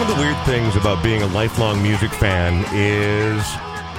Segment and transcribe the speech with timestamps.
[0.00, 3.44] One of the weird things about being a lifelong music fan is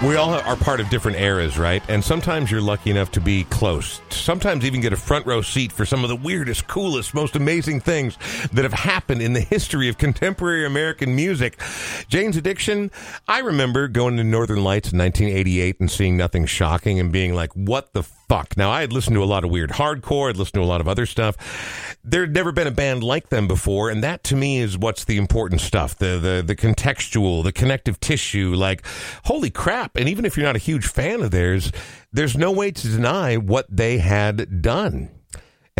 [0.01, 1.83] we all are part of different eras, right?
[1.87, 4.01] And sometimes you're lucky enough to be close.
[4.09, 7.81] Sometimes even get a front row seat for some of the weirdest, coolest, most amazing
[7.81, 8.17] things
[8.51, 11.61] that have happened in the history of contemporary American music.
[12.07, 12.89] Jane's Addiction,
[13.27, 17.51] I remember going to Northern Lights in 1988 and seeing nothing shocking and being like,
[17.53, 18.55] what the fuck?
[18.55, 20.79] Now, I had listened to a lot of weird hardcore, I'd listened to a lot
[20.79, 21.97] of other stuff.
[22.01, 25.03] There had never been a band like them before, and that to me is what's
[25.03, 28.53] the important stuff the, the, the contextual, the connective tissue.
[28.55, 28.85] Like,
[29.25, 29.97] holy crap.
[29.97, 31.73] And even if you're not a huge fan of theirs,
[32.13, 35.09] there's no way to deny what they had done.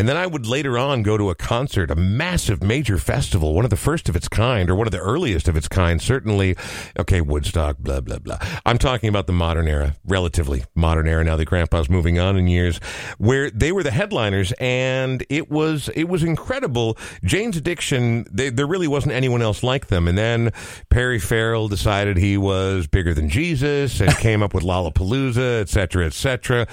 [0.01, 3.65] And then I would later on go to a concert, a massive major festival, one
[3.65, 6.55] of the first of its kind, or one of the earliest of its kind, certainly.
[6.97, 8.39] Okay, Woodstock, blah, blah, blah.
[8.65, 12.47] I'm talking about the modern era, relatively modern era now that Grandpa's moving on in
[12.47, 12.79] years,
[13.19, 16.97] where they were the headliners, and it was it was incredible.
[17.23, 20.07] Jane's Addiction, they, there really wasn't anyone else like them.
[20.07, 20.51] And then
[20.89, 26.07] Perry Farrell decided he was bigger than Jesus and came up with Lollapalooza, et cetera,
[26.07, 26.67] et cetera.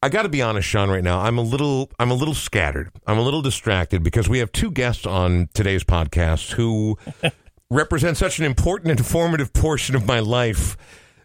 [0.00, 0.90] I got to be honest, Sean.
[0.90, 2.90] Right now, I'm a little, I'm a little scattered.
[3.06, 6.96] I'm a little distracted because we have two guests on today's podcast who
[7.70, 10.76] represent such an important and informative portion of my life.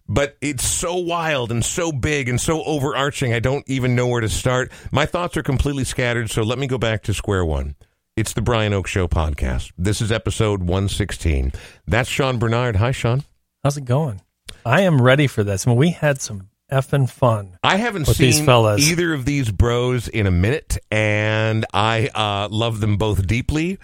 [0.10, 3.32] But it's so wild and so big and so overarching.
[3.32, 4.72] I don't even know where to start.
[4.92, 6.32] My thoughts are completely scattered.
[6.32, 7.76] So let me go back to square one.
[8.18, 9.72] It's the Brian Oake Show podcast.
[9.78, 11.54] This is episode 116.
[11.88, 12.78] That's Sean Bernard.
[12.78, 13.24] Hi, Sean.
[13.64, 14.22] How's it going?
[14.66, 15.66] I am ready for this.
[15.66, 17.58] I mean, we had some effing fun.
[17.64, 18.82] I haven't with seen these fellas.
[18.90, 23.78] either of these bros in a minute, and I uh, love them both deeply.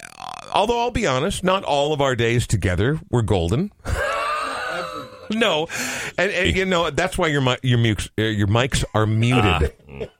[0.00, 3.72] Uh, Although I'll be honest, not all of our days together were golden.
[5.30, 5.66] no,
[6.18, 9.72] and, and you know that's why your your mutes uh, your mics are muted.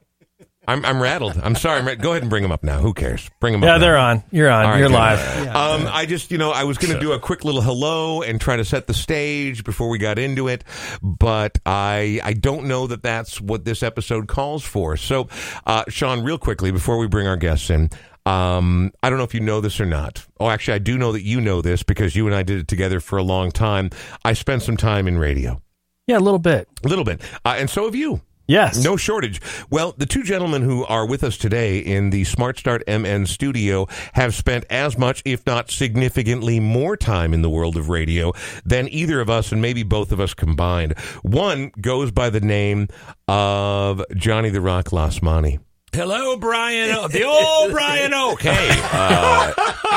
[0.67, 1.39] I'm I'm rattled.
[1.43, 1.79] I'm sorry.
[1.81, 2.79] I'm ra- Go ahead and bring them up now.
[2.81, 3.31] Who cares?
[3.41, 3.67] Bring them up.
[3.67, 3.79] Yeah, now.
[3.79, 4.23] they're on.
[4.31, 4.65] You're on.
[4.65, 4.95] All right, You're good.
[4.95, 5.47] live.
[5.55, 8.41] Um, I just, you know, I was going to do a quick little hello and
[8.41, 10.65] try to set the stage before we got into it,
[11.03, 14.97] but I, I don't know that that's what this episode calls for.
[14.97, 15.29] So,
[15.67, 17.91] uh, Sean, real quickly before we bring our guests in,
[18.27, 20.25] um, I don't know if you know this or not.
[20.41, 22.69] Oh, actually, I do know that you know this because you and I did it
[22.69, 23.91] together for a long time.
[24.25, 25.61] I spent some time in radio,
[26.07, 26.67] Yeah, a little bit.
[26.85, 28.23] a little bit, uh, and so have you.
[28.47, 28.83] Yes.
[28.85, 29.41] No shortage.
[29.71, 33.87] Well, the two gentlemen who are with us today in the Smart Start MN studio
[34.13, 38.33] have spent as much, if not significantly more time in the world of radio
[38.65, 40.99] than either of us and maybe both of us combined.
[41.23, 42.89] One goes by the name
[43.29, 45.61] of Johnny the Rock Lasmani.
[45.93, 46.91] Hello, Brian.
[46.97, 48.41] O- The old Brian Oake.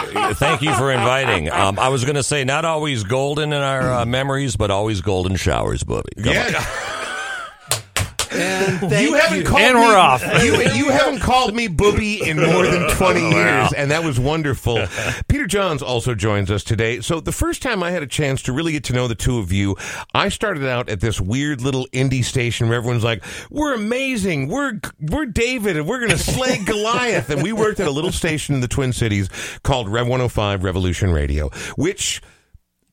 [0.08, 1.50] Hey, uh, thank you for inviting.
[1.50, 5.02] Um, I was going to say not always golden in our uh, memories, but always
[5.02, 6.10] golden showers, Bubby.
[6.24, 6.54] Come on.
[8.32, 10.22] And thank you haven't called And me, we're off.
[10.44, 14.86] You, you haven't called me booby in more than 20 years, and that was wonderful.
[15.28, 17.02] Peter Johns also joins us today.
[17.02, 19.40] So the first time I had a chance to really get to know the two
[19.40, 19.76] of you,
[20.14, 24.48] I started out at this weird little indie station where everyone's like, "We're amazing.
[24.48, 28.12] We're we're David, and we're going to slay Goliath." And we worked at a little
[28.12, 29.30] station in the Twin Cities
[29.64, 32.22] called Rev 105 Revolution Radio, which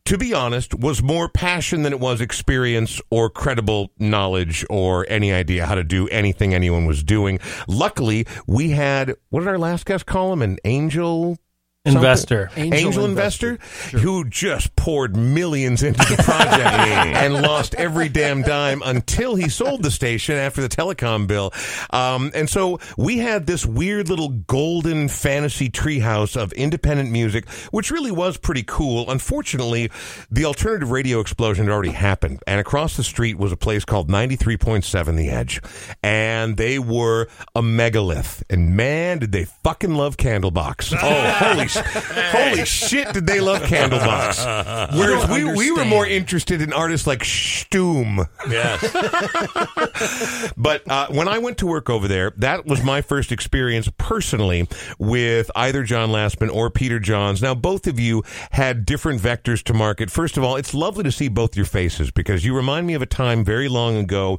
[0.07, 5.33] to be honest, was more passion than it was experience or credible knowledge or any
[5.33, 7.39] idea how to do anything anyone was doing.
[7.69, 10.43] Luckily, we had, what did our last guest call him?
[10.43, 11.39] An angel?
[11.93, 12.03] Something?
[12.03, 12.51] Investor.
[12.57, 13.57] Angel, Angel investor,
[13.93, 19.83] who just poured millions into the project and lost every damn dime until he sold
[19.83, 21.53] the station after the telecom bill.
[21.91, 27.91] Um, and so we had this weird little golden fantasy treehouse of independent music, which
[27.91, 29.11] really was pretty cool.
[29.11, 29.91] Unfortunately,
[30.31, 34.09] the alternative radio explosion had already happened, and across the street was a place called
[34.09, 35.61] 93.7 The Edge,
[36.03, 38.43] and they were a megalith.
[38.49, 40.95] And man, did they fucking love Candlebox!
[41.05, 44.93] Oh, holy, sh- holy shit, did they love Candlebox?
[44.99, 48.27] Whereas we, we were more interested in artists like Stoom.
[48.49, 48.83] Yes.
[50.57, 54.69] But uh, when I went to work over there, that was my first experience personally
[54.99, 57.43] with either John Lastman or Peter Johns.
[57.43, 60.11] Now, both of you had different vectors to market.
[60.11, 63.03] First of all, it's lovely to see both your faces because you remind me of
[63.03, 64.39] a time very long ago.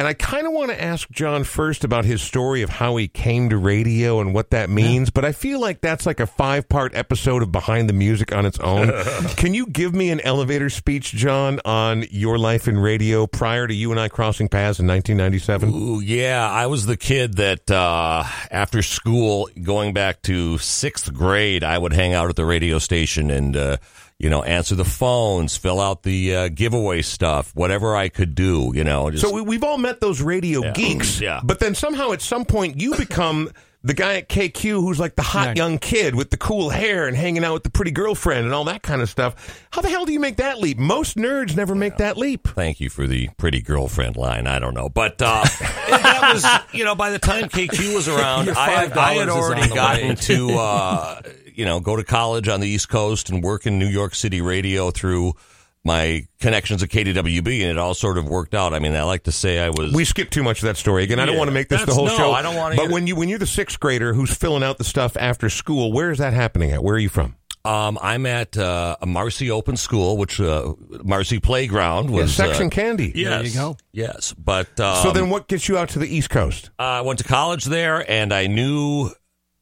[0.00, 3.06] And I kind of want to ask John first about his story of how he
[3.06, 5.10] came to radio and what that means.
[5.10, 8.46] But I feel like that's like a five part episode of Behind the Music on
[8.46, 8.90] its own.
[9.36, 13.74] Can you give me an elevator speech, John, on your life in radio prior to
[13.74, 15.68] you and I crossing paths in 1997?
[15.68, 21.62] Ooh, yeah, I was the kid that uh, after school, going back to sixth grade,
[21.62, 23.76] I would hang out at the radio station and, uh,
[24.20, 28.70] you know, answer the phones, fill out the uh, giveaway stuff, whatever I could do,
[28.74, 29.10] you know.
[29.10, 31.40] Just, So we, we've all met those radio geeks, Yeah.
[31.42, 33.50] But then somehow at some point you become
[33.82, 35.56] the guy at KQ who's like the hot Right.
[35.56, 38.64] young kid with the cool hair and hanging out with the pretty girlfriend and all
[38.64, 39.64] that kind of stuff.
[39.70, 40.76] How the hell do you make that leap?
[40.76, 42.46] Most nerds never make that leap.
[42.46, 44.46] Thank you for the pretty girlfriend line.
[44.46, 45.44] I don't know, but uh,
[45.88, 46.44] that was
[46.78, 49.68] you know by the time KQ was around, I had, I $5 had already on
[49.70, 51.22] the gotten to uh,
[51.54, 54.40] you know go to college on the East Coast and work in New York City
[54.40, 55.34] radio through
[55.82, 58.74] my connections at KDWB, and it all sort of worked out.
[58.74, 61.04] I mean, I like to say I was We skipped too much of that story.
[61.04, 62.32] Again, I don't Yeah, want to make this the whole no, show.
[62.32, 62.92] I don't wanna But either.
[62.92, 66.10] when you when you're the sixth grader who's filling out the stuff after school, where
[66.10, 66.82] is that happening at?
[66.84, 67.36] Where are you from?
[67.62, 70.72] Um, I'm at uh, a Marcy Open School, which uh,
[71.04, 73.12] Marcy Playground was yeah, Section uh, Candy.
[73.14, 73.76] Yes, There you go.
[73.92, 76.70] Yes, but um, So then, what gets you out to the East Coast?
[76.78, 79.10] I went to college there, and I knew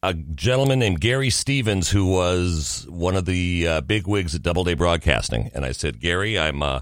[0.02, 4.74] a gentleman named Gary Stevens who was one of the uh, big wigs at Doubleday
[4.74, 5.50] Broadcasting.
[5.54, 6.80] And I said, Gary, I'm uh,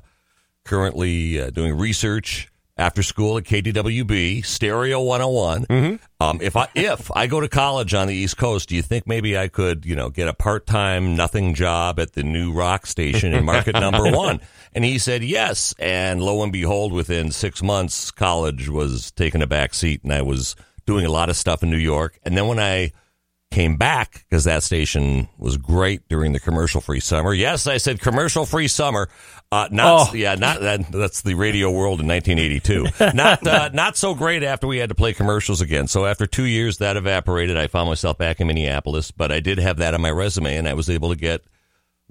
[0.65, 2.49] currently uh, doing research
[2.79, 5.65] after school at KDWB, Stereo 101.
[6.21, 9.07] Um, if I if I go to college on the East Coast, do you think
[9.07, 12.85] maybe I could, you know, get a part time nothing job at the new rock
[12.87, 14.41] station in market number one?
[14.75, 15.75] And he said yes.
[15.79, 20.21] And lo and behold, within six months, college was taking a back seat, and I
[20.21, 20.55] was
[20.85, 22.19] doing a lot of stuff in New York.
[22.25, 22.93] And then when I
[23.51, 27.33] came back because that station was great during the commercial free summer.
[27.33, 29.09] Yes, I said commercial free summer.
[29.53, 30.15] Uh, not Oh.
[30.15, 30.91] yeah, not that.
[30.91, 33.13] That's the radio world in 1982.
[33.15, 35.87] not uh, not so great after we had to play commercials again.
[35.87, 37.57] So after two years, that evaporated.
[37.57, 40.69] I found myself back in Minneapolis, but I did have that on my resume, and
[40.69, 41.43] I was able to get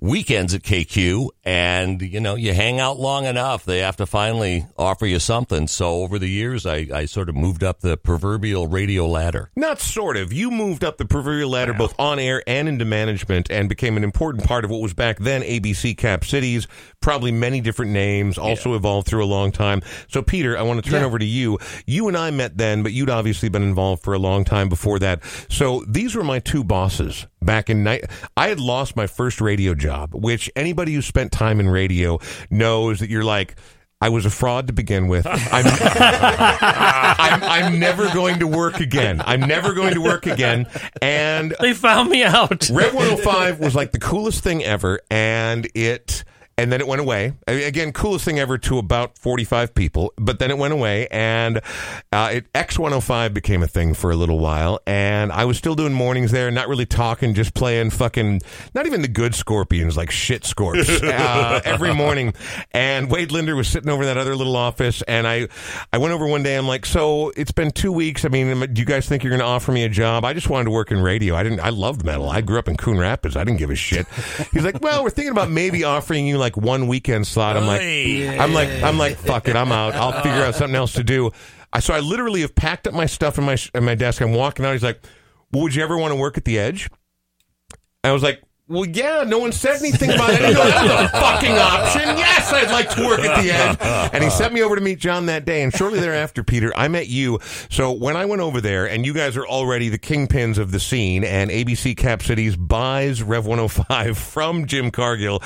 [0.01, 4.65] weekends at KQ and you know you hang out long enough they have to finally
[4.77, 8.67] offer you something so over the years I, I sort of moved up the proverbial
[8.67, 10.33] radio ladder Not sort of.
[10.33, 14.03] You moved up the proverbial ladder both on air and into management and became an
[14.03, 16.67] important part of what was back then ABC Cap Cities,
[16.99, 19.81] probably many different names, also evolved through a long time.
[20.09, 21.05] So, Peter, I want to turn Yeah.
[21.07, 21.57] over to you.
[21.85, 24.99] You and I met then, but you'd obviously been involved for a long time before
[24.99, 25.21] that.
[25.49, 28.05] So, these were my two bosses back in night.
[28.35, 32.19] I had lost my first radio job, which anybody who spent time in radio
[32.49, 33.55] knows that you're like,
[34.01, 35.25] I was a fraud to begin with.
[35.25, 39.21] I'm, I'm, I'm never going to work again.
[39.25, 40.67] I'm never going to work again.
[41.01, 42.69] And They found me out.
[42.69, 46.23] Rev 105 was like the coolest thing ever, and it.
[46.57, 47.33] And then it went away.
[47.47, 51.59] Again, coolest thing ever to about 45 people, but then it went away and
[52.13, 54.79] uh, it, X105 became a thing for a little while.
[54.87, 58.41] And I was still doing mornings there, not really talking, just playing fucking,
[58.73, 62.33] not even the good scorpions, like shit scorps uh, every morning.
[62.71, 65.01] And Wade Linder was sitting over in that other little office.
[65.01, 65.49] And I,
[65.91, 66.55] I went over one day.
[66.55, 68.23] And I'm like, so it's been two weeks.
[68.23, 70.23] I mean, do you guys think you're going to offer me a job?
[70.23, 71.35] I just wanted to work in radio.
[71.35, 72.29] I didn't, I loved metal.
[72.29, 73.35] I grew up in Coon Rapids.
[73.35, 74.07] I didn't give a shit.
[74.53, 77.57] He's like, well, we're thinking about maybe offering you like one weekend slot.
[77.57, 77.81] I'm like.
[77.81, 79.55] I'm like, I'm like, fuck it.
[79.55, 79.95] I'm out.
[79.95, 81.31] I'll figure out something else to do.
[81.73, 84.21] I, so I literally have packed up my stuff in my, in my desk.
[84.21, 84.73] I'm walking out.
[84.73, 85.01] He's like,
[85.51, 86.89] well, would you ever want to work at the edge?
[88.03, 90.41] I was like, well, yeah, no one said anything about it.
[90.41, 92.17] I didn't know that a fucking option.
[92.17, 93.77] Yes, I'd like to work at the edge.
[94.11, 95.61] And he sent me over to meet John that day.
[95.61, 97.39] And shortly thereafter, Peter, I met you.
[97.69, 100.79] So when I went over there, and you guys are already the kingpins of the
[100.79, 105.43] scene, and ABC Cap Cities buys Rev 105 from Jim Cargill.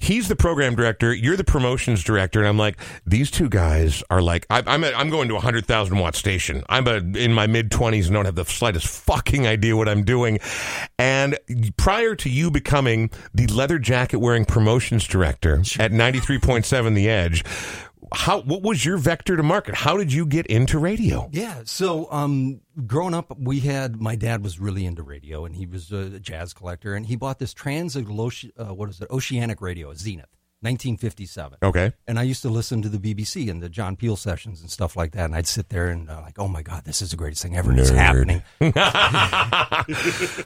[0.00, 1.14] He's the program director.
[1.14, 4.92] You're the promotions director, and I'm like, these two guys are like, I, I'm a,
[4.92, 6.64] I'm going to a hundred thousand watt station.
[6.68, 10.02] I'm a, in my mid twenties and don't have the slightest fucking idea what I'm
[10.02, 10.40] doing.
[10.98, 11.38] And
[11.76, 17.44] prior to you becoming the leather jacket wearing promotions director at 93.7 The Edge,
[18.12, 19.74] how what was your vector to market?
[19.74, 21.28] How did you get into radio?
[21.32, 21.62] Yeah.
[21.64, 25.92] So, um, growing up, we had my dad was really into radio, and he was
[25.92, 29.96] a jazz collector, and he bought this Transoceanic, uh, what is it, Oceanic Radio, a
[29.96, 30.28] Zenith,
[30.62, 31.58] 1957.
[31.62, 31.92] Okay.
[32.06, 34.96] And I used to listen to the BBC and the John Peel sessions and stuff
[34.96, 37.16] like that, and I'd sit there and uh, like, oh my god, this is the
[37.16, 37.70] greatest thing ever.
[37.70, 38.42] and It's happening.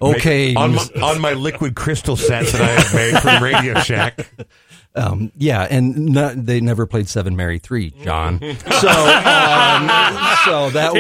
[0.03, 0.55] okay.
[0.55, 4.29] On my, on my liquid crystal set that I have made from Radio Shack.
[4.97, 6.15] Um, yeah, and
[6.47, 8.39] they never played Seven Mary Three, John.
[8.85, 9.89] So, um,
[10.45, 10.93] so that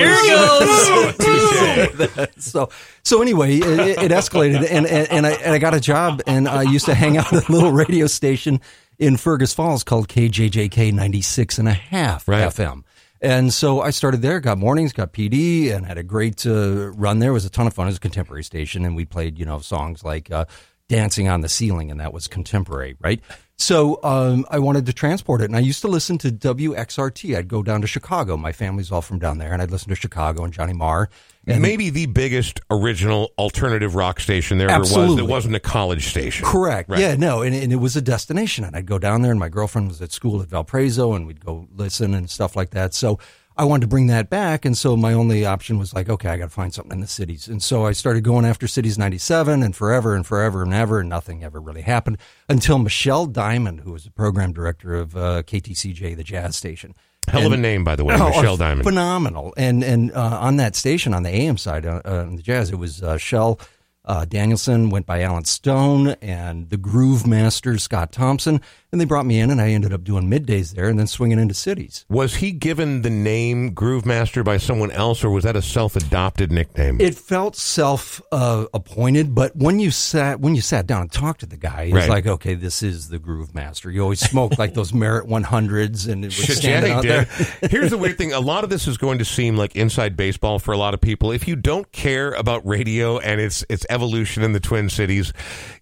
[2.36, 2.70] was so.
[3.02, 6.48] So anyway, it, it escalated, and, and and I and I got a job, and
[6.48, 8.60] I used to hang out at a little radio station
[8.98, 12.42] in Fergus Falls called KJJK ninety six and a half Right.
[12.48, 12.82] FM.
[13.20, 17.20] And so I started there, got mornings, got PD, and had a great uh, run
[17.20, 17.30] there.
[17.30, 17.86] It was a ton of fun.
[17.86, 20.44] It was a contemporary station, and we played, you know, songs like uh,
[20.88, 23.20] "Dancing on the Ceiling," and that was contemporary, right?
[23.56, 27.36] So um, I wanted to transport it, and I used to listen to WXRT.
[27.36, 28.36] I'd go down to Chicago.
[28.36, 31.08] My family's all from down there, and I'd listen to Chicago and Johnny Marr.
[31.46, 35.16] And Maybe the biggest original alternative rock station there ever was Absolutely.
[35.18, 36.46] that wasn't a college station.
[36.46, 36.88] Correct.
[36.90, 36.98] Right.
[36.98, 39.50] Yeah, no, and, and it was a destination, and I'd go down there, and my
[39.50, 42.92] girlfriend was at school at Valparaiso, and we'd go listen and stuff like that.
[42.92, 43.20] So
[43.56, 46.36] I wanted to bring that back, and so my only option was like, okay, I
[46.36, 49.62] got to find something in the cities, and so I started going after Cities '97
[49.62, 52.18] and forever and forever and ever, and nothing ever really happened
[52.48, 56.94] until Michelle Diamond, who was the program director of uh, KTCJ, the jazz station.
[57.28, 58.84] Hell of a name, by the way, Oh, Michelle uh, Diamond.
[58.84, 59.54] Phenomenal.
[59.56, 62.70] And and uh, on that station, on the AM side, uh, uh, on the jazz,
[62.70, 63.60] it was uh, Shell
[64.04, 68.60] uh, Danielson, went by Alan Stone, and the Groove Master, Scott Thompson.
[68.92, 71.40] And they brought me in, and I ended up doing middays there and then swinging
[71.40, 72.04] into cities.
[72.08, 76.52] Was he given the name Groove Master by someone else, or was that a self-adopted
[76.52, 77.00] nickname?
[77.00, 81.40] It felt self uh, appointed, but when you sat when you sat down and talked
[81.40, 82.08] to the guy, it's Right.
[82.08, 83.90] like, okay, this is the Groove Master.
[83.90, 87.24] You always smoked like those Merit 100s, and it was standing out he there.
[87.70, 90.60] Here's the weird thing: a lot of this is going to seem like inside baseball
[90.60, 91.32] for a lot of people.
[91.32, 95.32] If you don't care about radio and its its evolution in the Twin Cities,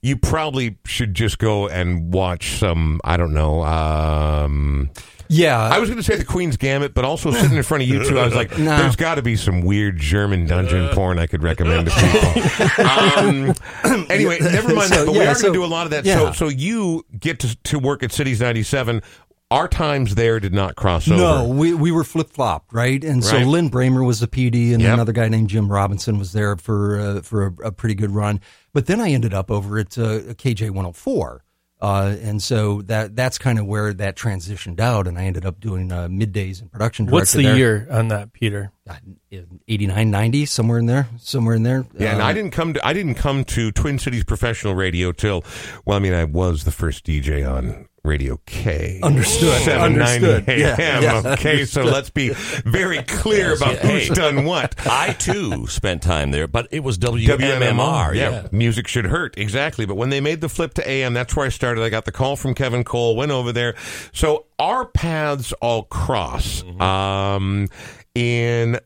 [0.02, 3.00] you probably should just go and watch some.
[3.02, 3.62] I don't know.
[3.64, 4.90] Um,
[5.28, 7.88] Yeah, I was going to say the Queen's Gambit, but also sitting in front of
[7.88, 8.76] you two, I was like, No.
[8.76, 14.06] "There's got to be some weird German dungeon porn I could recommend to people." um,
[14.10, 15.06] anyway, never mind So, that.
[15.06, 16.04] But we are so- going to do a lot of that.
[16.04, 19.02] So, so you get to to work at Cities ninety seven.
[19.52, 21.16] Our times there did not cross over.
[21.20, 23.02] No, we, we were flip flopped, right?
[23.04, 23.46] And so Right.
[23.46, 24.94] Lynn Bramer was the PD, and Yep.
[24.94, 28.40] another guy named Jim Robinson was there for uh, for a, a pretty good run.
[28.72, 31.44] But then I ended up over at uh, KJ 104.
[31.82, 35.58] Uh, and so that that's kind of where that transitioned out, and I ended up
[35.58, 37.06] doing uh, middays and production.
[37.06, 37.56] What's the there.
[37.56, 38.70] year on that, Peter?
[38.86, 39.00] God,
[39.68, 41.84] 89, 90, somewhere in there, somewhere in there.
[41.98, 45.10] Yeah, and Uh, I didn't come to I didn't come to Twin Cities professional radio
[45.10, 45.42] till
[45.84, 48.98] well, I mean, I was the first DJ on Radio K.
[49.00, 49.62] Understood.
[49.62, 50.48] 790 Understood.
[50.48, 50.58] AM.
[50.58, 51.32] Yeah, yeah.
[51.34, 54.14] Okay, so let's be very clear about who's Hey.
[54.14, 54.74] done what.
[54.86, 58.14] I too spent time there, but it was WMMR.
[58.14, 58.48] yeah.
[58.50, 59.38] Music should hurt.
[59.38, 59.86] Exactly.
[59.86, 61.84] But when they made the flip to AM, that's where I started.
[61.84, 63.74] I got the call from Kevin Cole, went over there.
[64.12, 67.68] So our paths all cross um,
[68.16, 68.80] in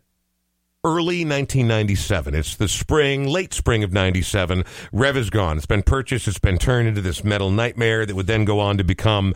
[0.87, 2.33] early 1997.
[2.37, 4.65] It's the spring, late spring of 97.
[4.93, 5.57] Rev is gone.
[5.57, 6.29] It's been purchased.
[6.29, 9.35] It's been turned into this metal nightmare that would then go on to become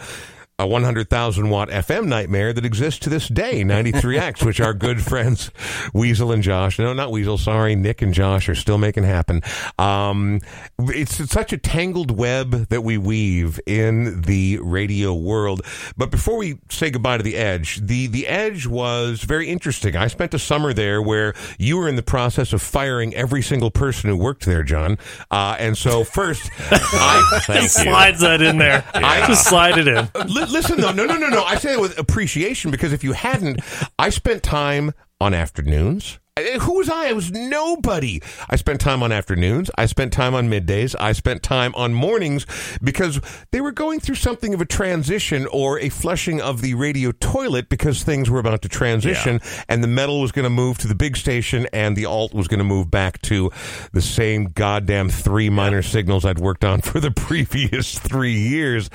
[0.60, 5.50] a 100,000 watt FM nightmare that exists to this day, 93X, which our good friends
[5.94, 9.42] Weasel and Josh, no, not Weasel, sorry, Nick and Josh are still making happen.
[9.78, 10.40] Um,
[10.78, 15.62] it's, it's such a tangled web that we weave in the radio world.
[15.96, 19.96] But before we say goodbye to the Edge, the, the Edge was very interesting.
[19.96, 23.70] I spent a summer there where you were in the process of firing every single
[23.70, 24.98] person who worked there, John.
[25.30, 27.68] Uh, and so first, I, Thank you.
[27.68, 28.84] Slides that in there.
[28.94, 30.08] I- Just slide it in.
[30.50, 31.42] Li- listen though, no, no, no, no.
[31.44, 33.60] I say it with appreciation because if you hadn't,
[33.98, 36.18] I spent time on afternoons.
[36.62, 37.08] Who was I?
[37.08, 38.22] I was nobody.
[38.48, 39.70] I spent time on afternoons.
[39.76, 40.94] I spent time on middays.
[40.98, 42.46] I spent time on mornings
[42.82, 47.12] because they were going through something of a transition or a flushing of the radio
[47.12, 50.88] toilet because things were about to transition and the metal was going to move to
[50.88, 53.50] the big station and the alt was going to move back to
[53.92, 58.88] the same goddamn three minor signals I'd worked on for the previous three years.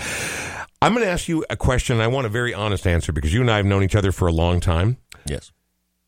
[0.86, 2.00] I'm going to ask you a question.
[2.00, 4.28] I want a very honest answer because you and I have known each other for
[4.28, 4.98] a long time.
[5.26, 5.52] Yes.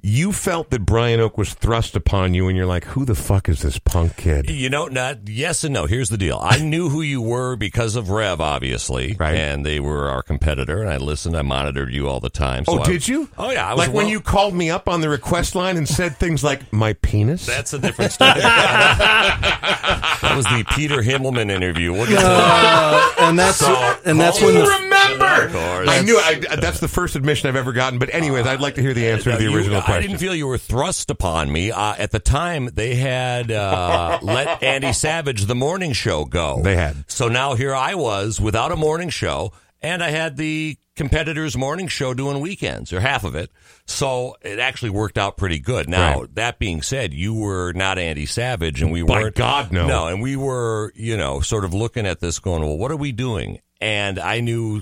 [0.04, 3.50] You felt that Brian Oake was thrust upon you, and you're like, "Who the fuck
[3.50, 5.88] is this punk kid?" You know, not yes and no.
[5.88, 6.40] Here's the deal.
[6.40, 9.34] I knew who you were because of Rev, obviously, Right.
[9.36, 11.36] And they were our competitor, and I listened.
[11.36, 12.64] I monitored you all the time.
[12.66, 13.30] So oh, I- did you?
[13.40, 13.68] Oh yeah.
[13.68, 16.44] I was like when you called me up on the request line and said things
[16.44, 18.34] like "my penis." That's a different story.
[18.40, 21.92] that was the Peter Himmelman interview.
[21.92, 23.64] What did uh, and that's
[24.06, 25.46] and that's when you the remember.
[25.46, 25.90] Of course.
[25.90, 26.18] I knew.
[26.20, 27.98] I, that's the first admission I've ever gotten.
[27.98, 29.52] But anyways, I'd like to hear the answer to the You-
[29.88, 31.72] original I didn't feel you were thrust upon me.
[31.72, 36.62] Uh, at the time, they had uh, let Andy Savage the morning show go.
[36.62, 37.04] They had.
[37.10, 41.88] So now here I was without a morning show, and I had the competitor's morning
[41.88, 43.52] show doing weekends or half of it.
[43.86, 45.88] So it actually worked out pretty good.
[45.88, 46.36] Now Right.
[46.36, 49.36] that being said, you were not Andy Savage, and we By weren't.
[49.36, 49.88] God, no.
[49.88, 52.98] No, and we were, you know, sort of looking at this, going, "Well, what are
[52.98, 54.82] we doing?" And I knew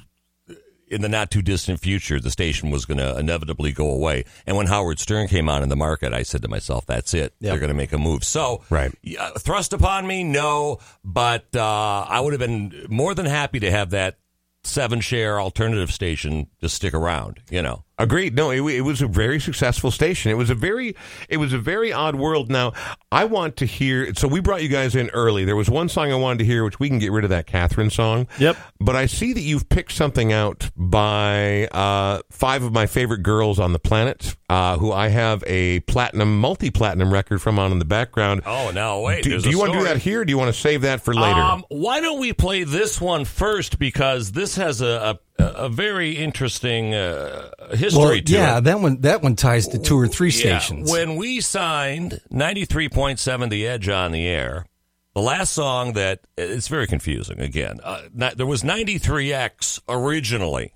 [0.96, 4.24] in the not too distant future, the station was going to inevitably go away.
[4.48, 7.34] And when Howard Stern came on in the market, I said to myself, "That's it.
[7.40, 8.92] They're going to make a move." So, Right.
[9.38, 13.92] thrust upon me, no, but uh, I would have been more than happy to have
[13.92, 14.18] that
[14.64, 17.40] seven share alternative station just stick around.
[17.52, 18.36] You know, Agreed.
[18.36, 20.32] No, it, it was a very successful station.
[20.32, 20.96] It was a very,
[21.30, 22.52] it was a very odd world.
[22.52, 22.74] Now,
[23.12, 24.14] I want to hear.
[24.16, 25.46] So we brought you guys in early.
[25.46, 27.48] There was one song I wanted to hear, which we can get rid of that
[27.48, 28.28] Catherine song.
[28.38, 28.58] Yep.
[28.82, 33.60] But I see that you've picked something out by uh, five of my favorite girls
[33.60, 37.86] on the planet, uh, who I have a platinum, multi-platinum record from on in the
[37.86, 38.42] background.
[38.46, 40.22] Oh, no, wait, Do, do you want to do that here?
[40.22, 41.40] Or do you want to save that for later?
[41.40, 46.12] Um, why don't we play this one first because this has a, a, a very
[46.18, 48.64] interesting uh, history Well, to yeah, it.
[48.66, 50.92] that one that one ties to two or three Yeah, stations.
[50.92, 54.66] When we signed 93.7 The Edge on the air,
[55.14, 57.80] the last song that it's very confusing again.
[57.84, 60.74] Uh, not, there was 93X originally,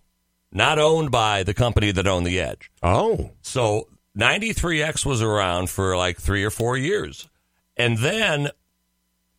[0.51, 2.69] not owned by the company that owned The Edge.
[2.83, 3.87] Oh, So
[4.17, 7.29] 93X was around for like three or four years.
[7.77, 8.49] And then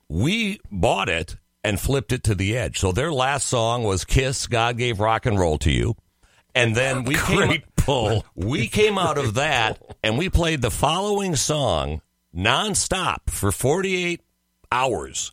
[0.08, 2.79] we bought it and flipped it to the edge.
[2.79, 5.97] So their last song was Kiss, God Gave Rock and Roll to You.
[6.55, 8.25] And then we came, Great pull.
[8.35, 12.00] we came out of that and we played the following song
[12.35, 14.21] nonstop for 48
[14.73, 15.33] hours.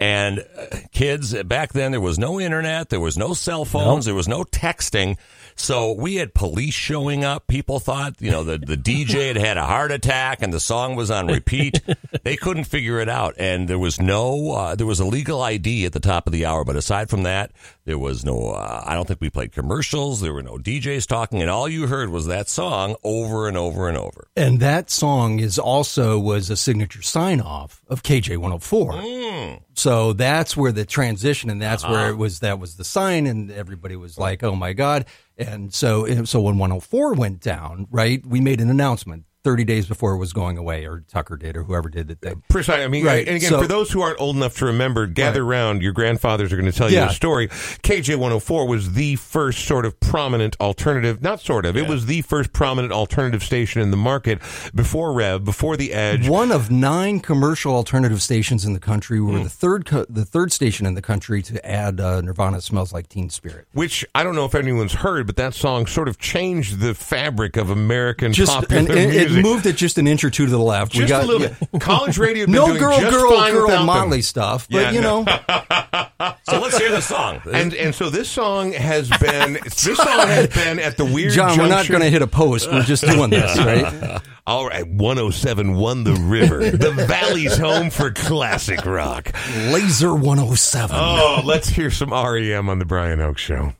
[0.00, 4.14] And uh, kids, back then there was no internet, there was no cell phones, there
[4.14, 5.16] was no texting.
[5.56, 7.46] So we had police showing up.
[7.46, 10.96] People thought, you know, the, the DJ had had a heart attack and the song
[10.96, 11.80] was on repeat.
[12.24, 13.34] they couldn't figure it out.
[13.38, 16.44] And there was no, uh, there was a legal ID at the top of the
[16.44, 16.64] hour.
[16.64, 17.52] But aside from that,
[17.86, 20.20] there was no, uh, I don't think we played commercials.
[20.20, 21.42] There were no DJs talking.
[21.42, 24.28] And all you heard was that song over and over and over.
[24.36, 29.60] and that song is also was a signature sign off of KJ 104.
[29.74, 33.50] So that's where the transition and that's where it was that was the sign and
[33.50, 35.04] everybody was like, "Oh my god."
[35.36, 38.24] And so so when 104 went down, right?
[38.24, 41.62] We made an announcement 30 days before it was going away or Tucker did or
[41.64, 42.42] whoever did the thing.
[42.48, 42.80] Precise.
[42.80, 45.44] I mean, Right, and again, so- for those who aren't old enough to remember, gather
[45.44, 45.82] round.
[45.82, 47.10] Your grandfathers are going to tell you Yeah.
[47.10, 47.48] a story.
[47.48, 52.22] KJ 104 was the first sort of prominent alternative, not sort of, it was the
[52.22, 54.38] first prominent alternative station in the market
[54.74, 56.28] before Rev, before The Edge.
[56.28, 59.20] One of nine commercial alternative stations in the country.
[59.20, 62.60] We were the third co- the third station in the country to add uh, Nirvana
[62.60, 63.66] smells like Teen Spirit.
[63.72, 67.56] Which I don't know if anyone's heard, but that song sort of changed the fabric
[67.56, 69.30] of American Just popular and, and music.
[69.30, 70.92] it moved it just an inch or two to the left.
[70.92, 71.80] just a little bit.
[71.80, 74.22] College radio had been no doing girl, just girl, fine girl, without Motley them.
[74.22, 75.22] stuff, but Yeah, you no.
[75.22, 75.38] know,
[76.48, 77.40] So let's hear the song.
[77.52, 79.96] And and so this song has been this song
[80.28, 81.32] has been at the weird.
[81.32, 82.70] John, we're not going to hit a post.
[82.70, 84.20] We're just doing this, right?
[84.46, 86.70] All right, 107 won the river.
[86.70, 89.32] the valley's home for classic rock.
[89.70, 90.94] Laser 107.
[90.98, 93.72] Oh, let's hear some REM on the Brian Oake Show.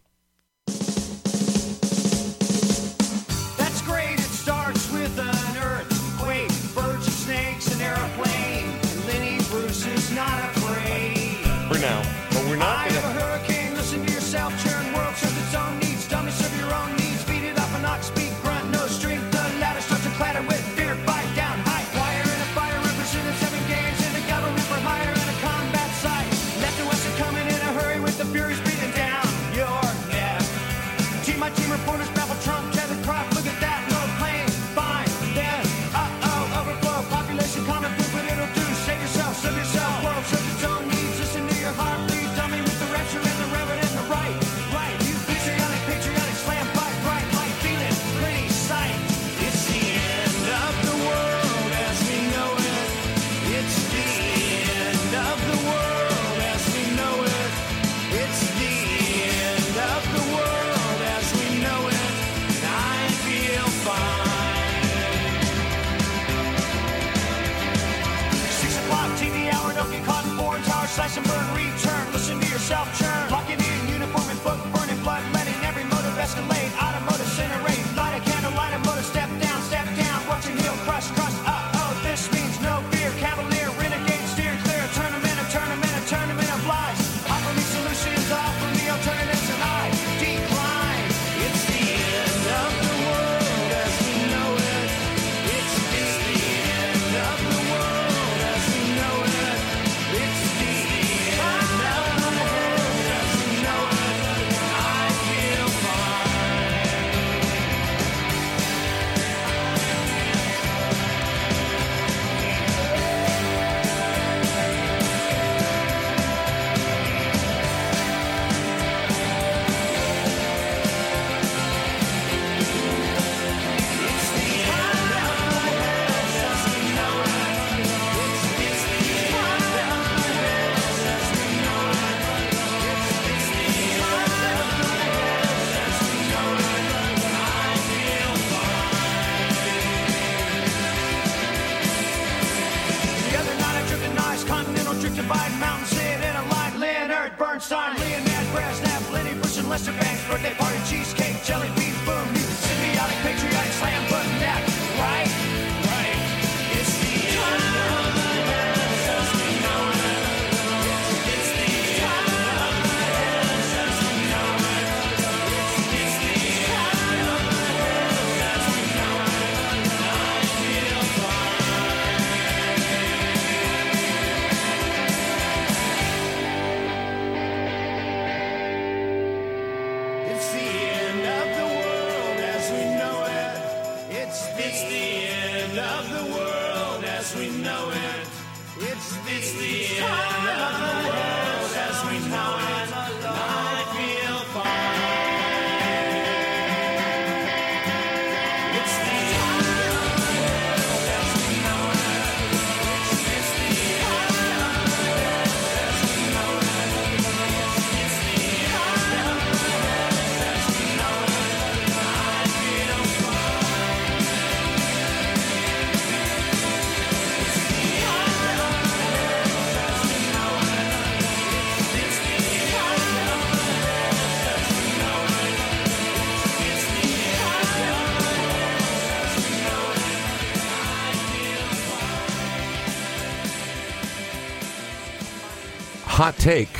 [236.25, 236.75] Hot take.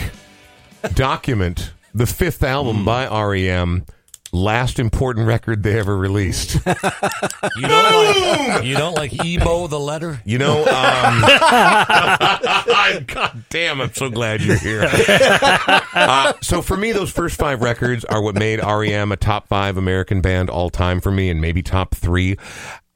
[0.95, 3.85] Document the fifth album by REM.
[4.33, 6.57] Last important record they ever released.
[7.57, 10.21] You don't like you don't like E-Bow the letter?
[10.25, 11.21] You know, um,
[13.07, 14.91] God damn, I'm so glad you're here.
[15.97, 19.77] Uh, so for me, those first five records are what made REM a top five
[19.77, 22.37] American band all time for me, and maybe top three.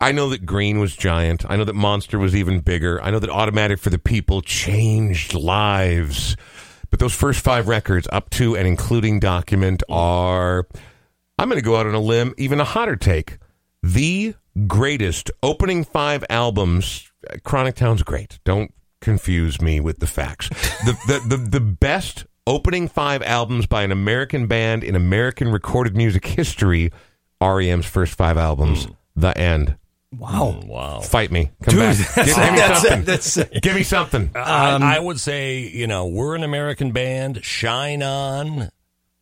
[0.01, 1.45] I know that Green was giant.
[1.49, 3.03] I know that Monster was even bigger.
[3.03, 6.37] I know that Automatic for the People changed lives.
[6.91, 10.67] But those first five records, up to and including Document, are,
[11.39, 13.39] I'm going to go out on a limb, even a hotter take.
[13.83, 14.35] The
[14.67, 17.11] greatest opening five albums.
[17.43, 18.39] Chronic Town's great.
[18.45, 20.49] Don't confuse me with the facts.
[20.85, 25.97] The, the, the, the best opening five albums by an American band in American recorded
[25.97, 26.91] music history,
[27.43, 28.93] REM's first five albums, hmm.
[29.15, 29.77] The End.
[30.17, 30.59] Wow.
[30.63, 31.01] Mm, wow.
[31.01, 31.51] Fight me.
[31.63, 32.15] Come Dude, back.
[32.15, 33.05] Give, give me that's- something.
[33.05, 34.31] that's- give me something.
[34.35, 37.45] I, um, I would say, you know, we're an American band.
[37.45, 38.71] Shine on.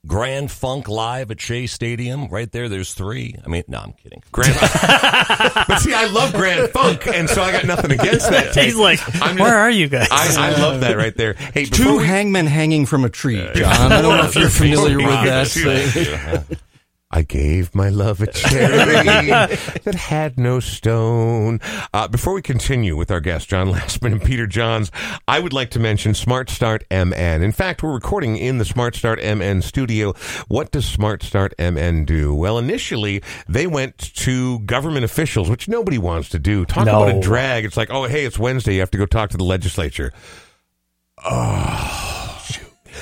[0.07, 2.29] Grand Funk live at Shea Stadium.
[2.29, 3.35] Right there, there's three.
[3.44, 4.22] I mean, no, I'm kidding.
[4.31, 4.55] Grand.
[4.61, 8.55] but see, I love Grand Funk, and so I got nothing against that.
[8.55, 10.07] He's like, I'm where just- are you guys?
[10.12, 11.33] I, I love that right there.
[11.33, 13.90] Hey, Two we- hangmen hanging from a tree, uh, John.
[13.90, 16.59] I don't know if you're familiar with that.
[17.16, 18.92] I gave my love a cherry
[19.85, 21.61] that had no stone.
[21.94, 24.92] Uh, before we continue with our guests, John Lastman and Peter Johns,
[25.26, 27.42] I would like to mention Smart Start MN.
[27.42, 30.12] In fact, we're recording in the Smart Start MN studio.
[30.48, 32.35] What does Smart Start MN do?
[32.35, 36.66] Well, initially, they went to government officials, which nobody wants to do.
[36.66, 37.02] Talk No.
[37.02, 37.64] about a drag.
[37.64, 38.74] It's like, oh, hey, it's Wednesday.
[38.74, 40.12] You have to go talk to the legislature.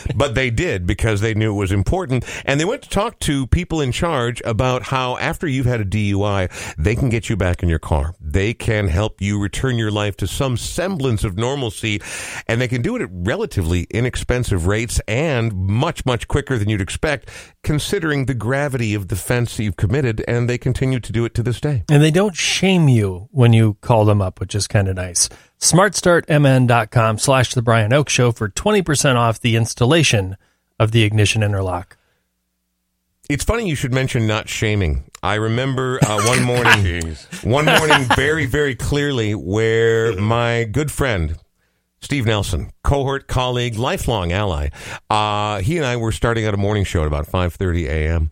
[0.14, 2.25] but they did because they knew it was important.
[2.45, 5.85] And they went to talk to people in charge about how after you've had a
[5.85, 8.14] DUI, they can get you back in your car.
[8.21, 12.01] They can help you return your life to some semblance of normalcy.
[12.47, 16.81] And they can do it at relatively inexpensive rates and much, much quicker than you'd
[16.81, 17.31] expect,
[17.62, 20.25] considering the gravity of the offense you've committed.
[20.27, 21.85] And they continue to do it to this day.
[21.88, 25.29] and they don't shame you when you call them up, which is kind of nice.
[25.61, 30.37] SmartStartMN.com slash The Brian Oake Show for 20% off the installation
[30.79, 31.97] of the ignition interlock.
[33.31, 35.05] It's funny you should mention not shaming.
[35.23, 41.38] I remember uh, one morning, one morning very, very clearly where my good friend
[42.03, 44.69] Steve Nelson, cohort colleague, lifelong ally,
[45.09, 48.31] uh, he and I were starting out a morning show at about five thirty a.m.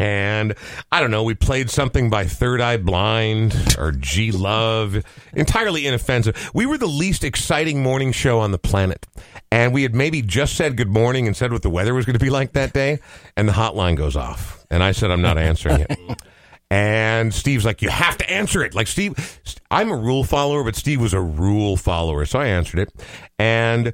[0.00, 0.54] And
[0.90, 6.50] I don't know, we played something by Third Eye Blind or G Love, entirely inoffensive.
[6.54, 9.06] We were the least exciting morning show on the planet.
[9.52, 12.18] And we had maybe just said good morning and said what the weather was going
[12.18, 13.00] to be like that day.
[13.36, 14.64] And the hotline goes off.
[14.70, 16.22] And I said, I'm not answering it.
[16.72, 18.76] And Steve's like, you have to answer it.
[18.76, 19.40] Like Steve,
[19.72, 22.24] I'm a rule follower, but Steve was a rule follower.
[22.26, 22.92] So I answered it.
[23.40, 23.92] And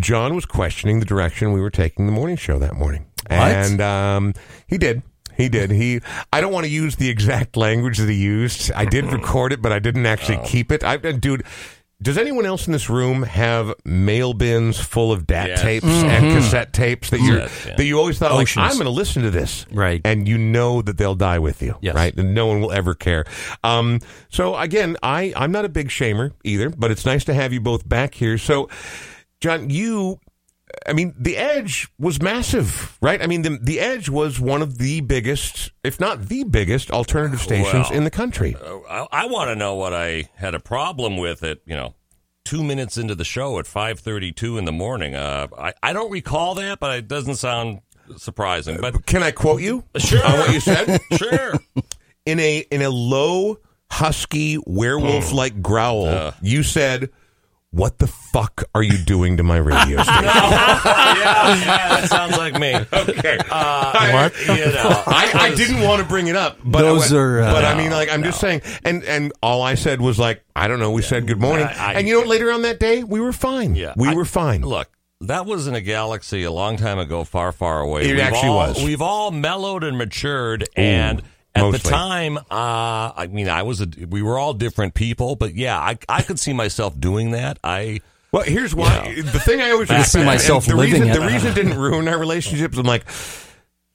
[0.00, 3.06] John was questioning the direction we were taking the morning show that morning.
[3.30, 4.34] And um,
[4.66, 5.02] he did.
[5.38, 5.70] He did.
[5.70, 6.00] He.
[6.32, 8.70] I don't want to use the exact language that he used.
[8.72, 10.84] I did record it, but I didn't actually keep it.
[10.84, 11.18] I've done.
[11.20, 11.44] dude.
[12.00, 15.62] Does anyone else in this room have mail bins full of DAT Yes.
[15.62, 17.74] tapes and cassette tapes that you Yes, yeah.
[17.74, 20.00] that you always thought, like, I'm going to listen to this, Right.
[20.04, 21.96] And you know that they'll die with you, Yes.
[21.96, 22.16] right?
[22.16, 23.24] And no one will ever care.
[23.64, 23.98] Um,
[24.28, 27.60] so again, I I'm not a big shamer either, but it's nice to have you
[27.60, 28.38] both back here.
[28.38, 28.68] So,
[29.40, 30.20] John, you
[30.86, 33.22] I mean, the Edge was massive, right?
[33.22, 37.40] I mean, the, the Edge was one of the biggest, if not the biggest, alternative
[37.40, 38.54] stations Well, in the country.
[38.54, 41.62] Uh, I, I want to know what I had a problem with it.
[41.66, 41.94] You know,
[42.44, 45.14] two minutes into the show at five thirty-two in the morning.
[45.14, 47.80] Uh, I I don't recall that, but it doesn't sound
[48.16, 48.78] surprising.
[48.80, 50.24] But uh, Can I quote you uh, Sure.
[50.24, 51.00] on what you said?
[51.16, 51.54] sure,
[52.26, 53.58] in a in a low,
[53.90, 55.62] husky, werewolf-like mm.
[55.62, 57.10] growl, you said,
[57.78, 60.24] what the fuck are you doing to my radio station?
[60.24, 62.74] yeah, yeah, that sounds like me.
[62.74, 63.38] okay.
[63.38, 67.40] What the You know, I, I didn't want to bring it up, but Those are,
[67.40, 70.42] uh, but I mean, like, I'm just saying, and and all I said was like,
[70.56, 70.90] I don't know.
[70.90, 73.32] We said good morning, I- I- and you know, later on that day, we were
[73.32, 73.74] fine.
[73.74, 74.62] Yeah, we I- were fine.
[74.62, 74.88] Look,
[75.22, 78.02] that was in a galaxy a long time ago, far, far away.
[78.08, 78.82] It We've actually all- was.
[78.84, 81.22] We've all mellowed and matured, and
[81.58, 81.78] at mostly.
[81.78, 85.78] the time, uh, I mean, I was a, we were all different people, but yeah,
[85.78, 87.58] I I could see myself doing that.
[87.62, 88.00] I
[88.32, 89.14] Well, here's why.
[89.22, 91.20] The thing I always I see myself the living reason.
[91.20, 92.76] The reason it didn't ruin our relationships.
[92.78, 93.04] I'm like,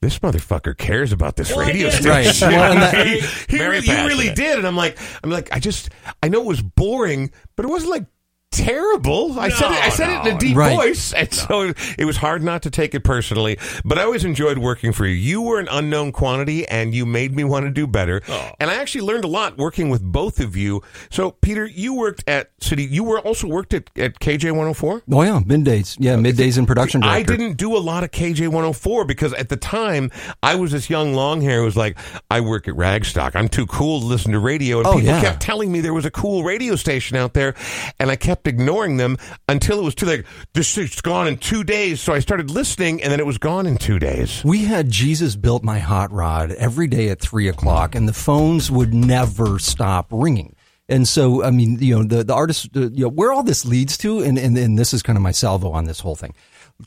[0.00, 2.08] this motherfucker cares about this Well, radio station.
[2.10, 2.40] Right.
[2.60, 5.58] Well, that- he, he Very really, you really did, and I'm like, I'm like, I
[5.58, 5.88] just,
[6.22, 8.04] I know it was boring, but it wasn't like
[8.56, 9.38] terrible.
[9.38, 9.84] I said it.
[9.84, 10.76] I said it in a deep Right.
[10.76, 13.58] voice, and so it was hard not to take it personally.
[13.84, 15.14] But I always enjoyed working for you.
[15.14, 18.22] You were an unknown quantity, and you made me want to do better.
[18.28, 18.50] Oh.
[18.60, 20.82] And I actually learned a lot working with both of you.
[21.10, 22.84] So, Peter, you worked at City.
[22.84, 25.02] You were also worked at, at KJ 104.
[25.12, 25.96] Oh yeah, middays.
[25.98, 27.32] Yeah, middays in production director.
[27.32, 30.10] I didn't do a lot of KJ 104 because at the time
[30.42, 31.98] I was this young long hair who was like,
[32.30, 33.34] I work at Ragstock.
[33.36, 34.78] I'm too cool to listen to radio.
[34.78, 35.20] And Oh, people yeah.
[35.20, 37.54] kept telling me there was a cool radio station out there.
[37.98, 39.16] And I kept ignoring them
[39.48, 40.24] until it was too late.
[40.52, 42.00] this is gone in two days.
[42.00, 44.42] So I started listening and then it was gone in two days.
[44.44, 48.70] We had Jesus built my hot rod every day at three o'clock, and the phones
[48.70, 50.54] would never stop ringing.
[50.88, 53.96] And so, I mean, you know, the the artist, you know, where all this leads
[53.98, 56.34] to, and, and and this is kind of my salvo on this whole thing.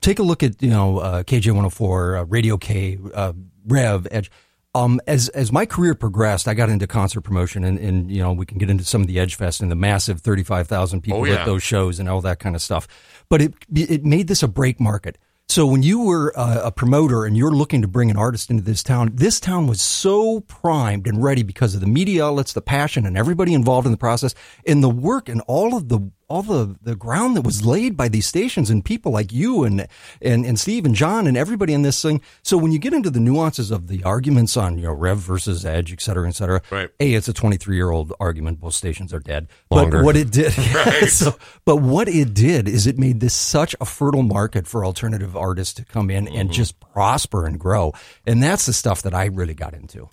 [0.01, 3.33] Take a look at you know uh, KJ one hundred four, uh, Radio K, uh,
[3.65, 4.29] Rev, Edge.
[4.75, 8.31] Um, as as my career progressed, I got into concert promotion, and, and you know
[8.33, 11.01] we can get into some of the Edge Fest and the massive thirty five thousand
[11.01, 11.35] people Oh, yeah.
[11.35, 12.87] at those shows and all that kind of stuff.
[13.29, 15.17] But it it made this a break market.
[15.49, 18.61] So when you were a, a promoter and you're looking to bring an artist into
[18.61, 22.61] this town, this town was so primed and ready because of the media outlets, the
[22.61, 24.35] passion, and everybody involved in the process,
[24.67, 28.09] and the work and all of the all the the ground that was laid by
[28.09, 29.87] these stations and people like you and
[30.21, 32.21] and and Steve and John and everybody in this thing.
[32.43, 35.65] So when you get into the nuances of the arguments on you know Rev versus
[35.65, 36.89] Edge, et cetera, et cetera, Right.
[36.99, 38.59] a it's a 23 year old argument.
[38.59, 39.47] Both stations are dead.
[39.71, 39.99] Longer.
[39.99, 41.07] But what it did, Right.
[41.09, 45.35] so, but what it did is it made this such a fertile market for alternative
[45.37, 46.51] artists to come in and mm-hmm.
[46.51, 47.93] just prosper and grow.
[48.25, 50.09] And that's the stuff that I really got into.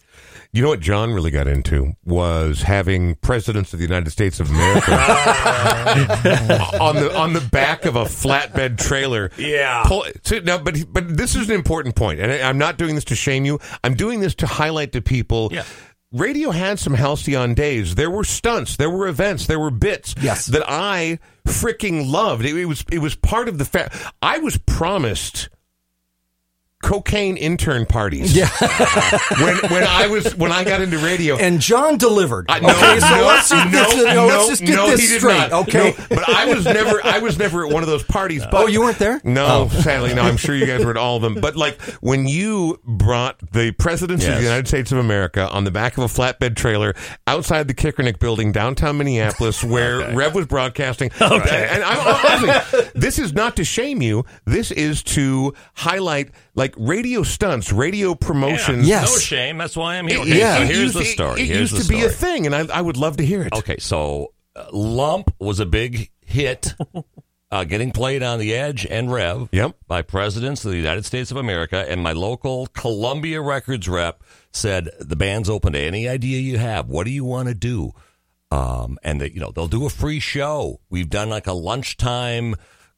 [0.54, 4.48] You know what John really got into was having presidents of the United States of
[4.50, 4.92] America
[6.80, 9.30] on the on the back of a flatbed trailer.
[9.36, 9.82] Yeah.
[9.84, 12.94] Pull, so now, but but this is an important point, and I- I'm not doing
[12.94, 13.58] this to shame you.
[13.82, 15.48] I'm doing this to highlight to people.
[15.52, 15.64] Yeah.
[16.12, 17.96] Radio had some halcyon days.
[17.96, 20.46] There were stunts, there were events, there were bits Yes.
[20.46, 22.44] that I freaking loved.
[22.44, 23.90] It, it was it was part of the fa-
[24.22, 25.48] I was promised
[26.84, 28.36] cocaine intern parties.
[28.36, 28.48] Yeah.
[29.40, 31.36] when when I was when I got into radio.
[31.36, 32.46] And John delivered.
[32.50, 34.90] I- no, okay, so no, let's just, no, let's, no, no, let's just get no,
[34.90, 35.36] this he did straight.
[35.38, 35.52] not.
[35.68, 35.94] Okay.
[35.98, 38.42] No, but I was never, I was never at one of those parties.
[38.42, 39.20] Oh, but Oh, you weren't there?
[39.24, 39.80] No, oh.
[39.80, 40.22] sadly, no.
[40.22, 41.34] I'm sure you guys were at all of them.
[41.40, 45.70] But like when you brought the presidents of the United States of America on the
[45.70, 46.94] back of a flatbed trailer
[47.26, 51.10] outside the Kickernick building downtown Minneapolis, where Rev was broadcasting.
[51.20, 54.24] Okay, and I'm honestly, this is not to shame you.
[54.44, 58.86] This is to highlight like radio stunts, radio promotions.
[58.86, 59.12] Yes.
[59.12, 59.58] No shame.
[59.58, 60.20] That's why I'm here.
[60.20, 60.58] Okay, Yeah.
[60.58, 61.42] so here's used- the story.
[61.42, 63.52] It, here's used to be a thing, and I, I would love to hear it.
[63.52, 66.74] Okay, so uh, Lump was a big hit,
[67.50, 69.76] uh, getting played on the Edge and Rev Yep.
[69.88, 71.84] by presidents of the United States of America.
[71.90, 76.88] And my local Columbia Records rep said, "The band's open to any idea you have.
[76.88, 77.92] What do you want to do?"
[78.50, 80.80] Um, and that you know they'll do a free show.
[80.88, 82.54] We've done like a lunchtime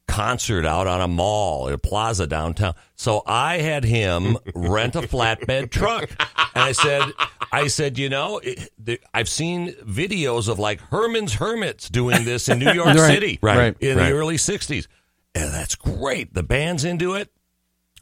[0.07, 2.73] concert out on a mall at a plaza downtown.
[2.95, 6.09] So I had him rent a flatbed truck,
[6.55, 7.03] and I said,
[7.51, 12.49] I said, you know, it, the, I've seen videos of like Herman's Hermits doing this
[12.49, 14.09] in New York Right, City, right, in right.
[14.09, 14.87] the early '60s,
[15.35, 16.33] and that's great.
[16.33, 17.31] The band's into it.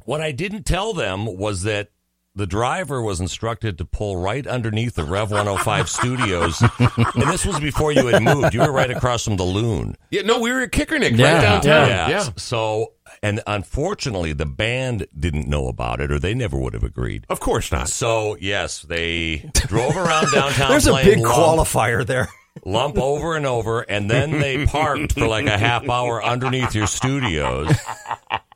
[0.05, 1.89] What I didn't tell them was that
[2.35, 6.61] the driver was instructed to pull right underneath the Rev 105 studios.
[6.79, 8.53] and this was before you had moved.
[8.53, 9.95] You were right across from the Loon.
[10.11, 11.33] Yeah, no, we were at Kickernick Yeah.
[11.35, 11.87] right downtown.
[11.89, 12.09] Yeah.
[12.09, 12.29] Yeah.
[12.35, 12.93] So,
[13.23, 17.25] and unfortunately, the band didn't know about it or they never would have agreed.
[17.29, 17.87] Of course not.
[17.89, 20.69] So, yes, they drove around downtown.
[20.71, 22.27] There's a big lump, qualifier there.
[22.65, 26.87] lump over and over, and then they parked for like a half hour underneath your
[26.87, 27.69] studios.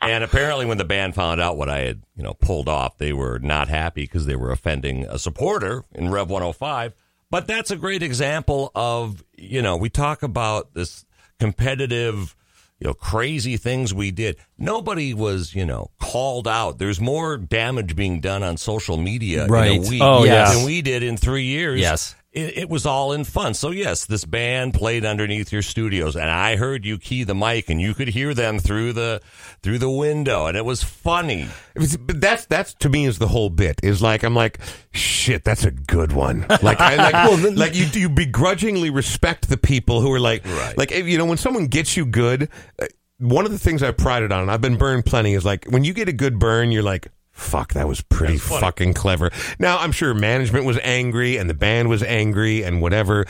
[0.09, 3.13] And apparently, when the band found out what I had, you know, pulled off, they
[3.13, 6.93] were not happy because they were offending a supporter in Rev 105.
[7.29, 11.05] But that's a great example of, you know, we talk about this
[11.39, 12.35] competitive,
[12.79, 14.37] you know, crazy things we did.
[14.57, 16.79] Nobody was, you know, called out.
[16.79, 19.71] There's more damage being done on social media Right.
[19.73, 20.55] in a week Oh, yes.
[20.55, 21.79] than we did in three years.
[21.81, 22.15] Yes.
[22.31, 23.53] It, it was all in fun.
[23.53, 27.69] So yes, this band played underneath your studios, and I heard you key the mic,
[27.69, 29.21] and you could hear them through the
[29.63, 31.47] through the window, and it was funny.
[31.75, 33.79] It was- But that's that's to me is the whole bit.
[33.83, 34.59] Is like I'm like,
[34.91, 36.45] shit, that's a good one.
[36.61, 40.77] Like I like well, like you you begrudgingly respect the people who are like Right.
[40.77, 42.49] like you know when someone gets you good.
[42.81, 42.85] uh,
[43.17, 45.83] One of the things I prided on, and I've been burned plenty, is like when
[45.83, 47.07] you get a good burn, you're like.
[47.39, 49.31] Fuck, that was pretty fucking clever.
[49.59, 53.25] Now I'm sure management was angry and the band was angry and whatever,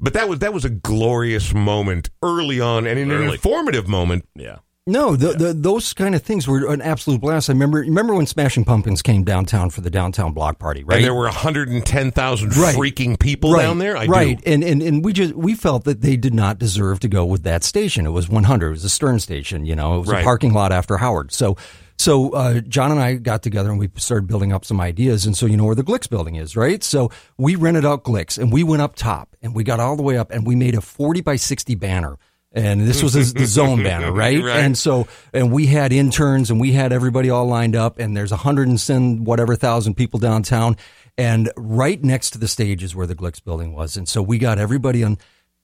[0.00, 3.32] but that was that was a glorious moment early on and an Early.
[3.32, 4.26] informative moment.
[4.34, 4.56] Yeah.
[4.88, 7.50] No, the, the, those kind of things were an absolute blast.
[7.50, 10.98] I remember remember when Smashing Pumpkins came downtown for the downtown block party, right?
[10.98, 12.76] And there were 110,000 Right.
[12.76, 13.96] freaking people right, down there.
[13.96, 14.48] I right, do.
[14.52, 17.42] and and and we just we felt that they did not deserve to go with
[17.42, 18.06] that station.
[18.06, 18.68] It was 100.
[18.68, 19.66] It was a Stern station.
[19.66, 20.20] You know, it was Right.
[20.20, 21.32] a parking lot after Howard.
[21.32, 21.56] So.
[21.98, 25.26] So uh, John and I got together and we started building up some ideas.
[25.26, 26.82] And so you know where the Glicks building is, right?
[26.84, 30.02] So we rented out Glicks and we went up top and we got all the
[30.02, 32.18] way up and we made a 40 by 60 banner.
[32.52, 34.42] And this was the zone banner, right?
[34.42, 34.56] Right.
[34.56, 38.32] And so, and we had interns and we had everybody all lined up and there's
[38.32, 40.76] a hundred and some whatever thousand people downtown.
[41.18, 43.96] And right next to the stage is where the Glicks building was.
[43.96, 45.18] And so we got everybody on,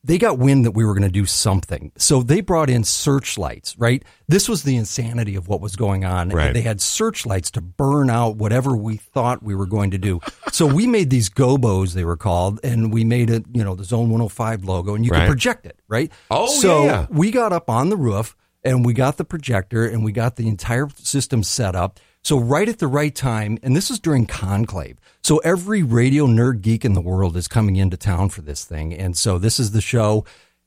[0.04, 1.92] they got wind that we were going to do something.
[1.96, 4.04] So they brought in searchlights, right?
[4.26, 6.30] This was the insanity of what was going on.
[6.30, 6.52] Right.
[6.52, 10.20] They had searchlights to burn out whatever we thought we were going to do.
[10.50, 13.84] so we made these gobos, they were called, and we made it, you know, the
[13.84, 15.20] Zone 105 logo, and you Right.
[15.20, 16.10] could project it, right?
[16.30, 17.06] Oh, so yeah.
[17.10, 18.34] we got up on the roof
[18.64, 22.00] and we got the projector and we got the entire system set up.
[22.22, 24.98] So right at the right time, and this is during conclave.
[25.22, 28.94] So every radio nerd geek in the world is coming into town for this thing.
[28.94, 30.24] And so this is the show.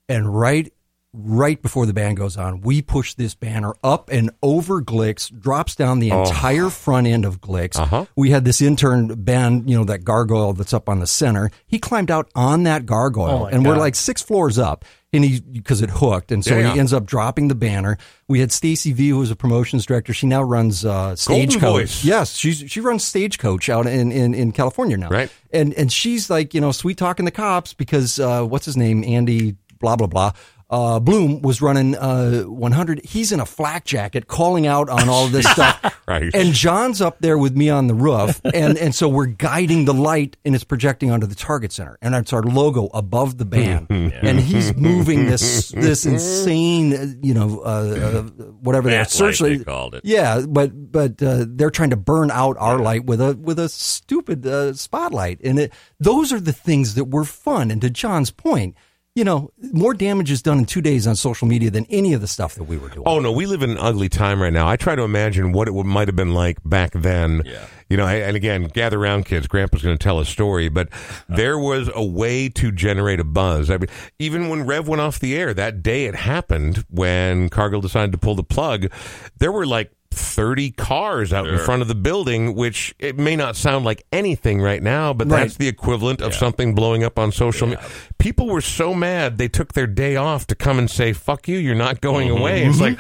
[0.08, 0.72] And right
[1.18, 5.76] right before the band goes on, we push this banner up and over Glicks, drops
[5.76, 7.78] down the entire front end of Glicks.
[7.78, 8.06] Uh-huh.
[8.16, 11.52] We had this intern, Ben, you know, that gargoyle that's up on the center.
[11.66, 14.86] He climbed out on that gargoyle, Oh my and we're like six floors up.
[15.16, 16.74] And he, because it hooked, and so Yeah, yeah.
[16.74, 17.98] he ends up dropping the banner.
[18.28, 20.14] We had Stacy V, who was a promotions director.
[20.14, 22.04] She now runs uh, Stagecoach.
[22.04, 25.10] Yes, she's she runs Stagecoach out in, in, in California now.
[25.10, 25.32] Right.
[25.52, 29.04] And and she's like, you know, sweet talking the cops because uh, what's his name,
[29.04, 30.32] Andy, blah blah blah.
[30.68, 33.06] Uh, Bloom was running uh, 100.
[33.06, 36.02] He's in a flak jacket, calling out on all of this stuff.
[36.08, 36.34] Right.
[36.34, 39.94] And John's up there with me on the roof, and and so we're guiding the
[39.94, 43.88] light, and it's projecting onto the target center, and it's our logo above the band,
[43.90, 49.60] and he's moving this this insane, uh, you know, uh, uh, whatever that light, searchlight
[49.60, 50.02] they called it.
[50.04, 53.70] yeah, but but uh, they're trying to burn out our light with a with a
[53.70, 57.70] stupid uh, spotlight, and it, those are the things that were fun.
[57.72, 58.76] And to John's point,
[59.16, 62.20] you know, more damage is done in two days on social media than any of
[62.20, 63.04] the stuff that we were doing.
[63.06, 64.68] Oh no, we live in an ugly time right now.
[64.68, 67.42] I try to imagine what it might have been like back then.
[67.46, 67.66] Yeah.
[67.90, 69.48] You know, and again, gather around, kids.
[69.48, 70.90] Grandpa's going to tell a story, but
[71.30, 73.70] there was a way to generate a buzz.
[73.70, 77.82] I mean, even when Rev went off the air that day, it happened when Cargill
[77.82, 78.92] decided to pull the plug.
[79.40, 79.92] There were like.
[80.16, 84.62] 30 cars out in front of the building, which it may not sound like anything
[84.62, 85.42] right now, but Right.
[85.42, 87.84] that's the equivalent of something blowing up on social media.
[88.18, 91.58] People were so mad they took their day off to come and say, fuck you,
[91.58, 92.64] you're not going away.
[92.66, 93.00] It's like,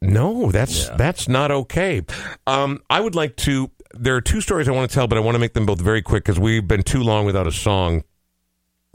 [0.00, 2.02] no, that's that's not okay.
[2.46, 3.70] Um, I would like to.
[3.94, 5.80] There are two stories I want to tell, but I want to make them both
[5.80, 8.02] very quick because we've been too long without a song.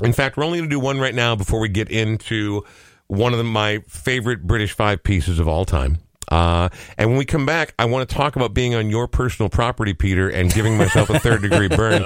[0.03, 2.63] In fact, we're only going to do one right now before we get into
[3.07, 5.99] one of the, my favorite British five pieces of all time.
[6.29, 9.49] Uh, and when we come back, I want to talk about being on your personal
[9.49, 12.01] property, Peter, and giving myself a third degree burn.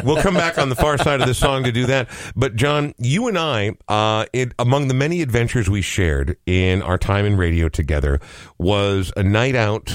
[0.04, 2.08] we'll come back on the far side of this song to do that.
[2.36, 6.98] But John, you and I, uh, it, among the many adventures we shared in our
[6.98, 8.20] time in radio together,
[8.58, 9.92] was a night out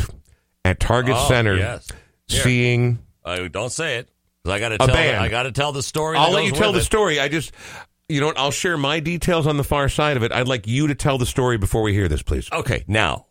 [0.65, 1.87] at Target Oh, Center, yes.
[2.27, 2.99] Seeing.
[3.23, 4.09] Uh, don't say it.
[4.45, 4.87] I got to tell.
[4.87, 5.17] band.
[5.17, 6.17] I got to tell the story.
[6.17, 6.83] I'll let you tell the it.
[6.83, 7.19] story.
[7.19, 7.51] I just,
[8.07, 8.37] you know what?
[8.37, 10.31] I'll share my details on the far side of it.
[10.31, 12.49] I'd like you to tell the story before we hear this, please.
[12.51, 13.27] Okay, now,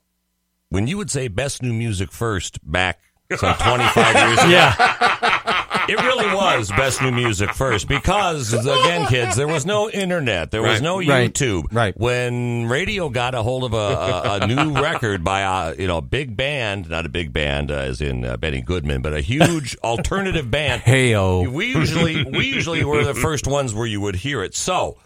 [0.71, 3.01] when you would say best new music first back
[3.37, 5.85] some 25 years ago, Yeah.
[5.89, 10.63] it really was best new music first because, again, kids, there was no internet, there
[10.63, 10.83] was Right.
[10.83, 11.65] no YouTube.
[11.73, 11.95] Right.
[11.99, 16.01] When radio got a hold of a, a, a new record by a you know
[16.01, 19.77] big band, not a big band uh, as in uh, Benny Goodman, but a huge
[19.85, 20.83] alternative band.
[20.87, 21.51] Heyo.
[21.51, 24.55] We usually we usually were the first ones where you would hear it.
[24.55, 24.97] So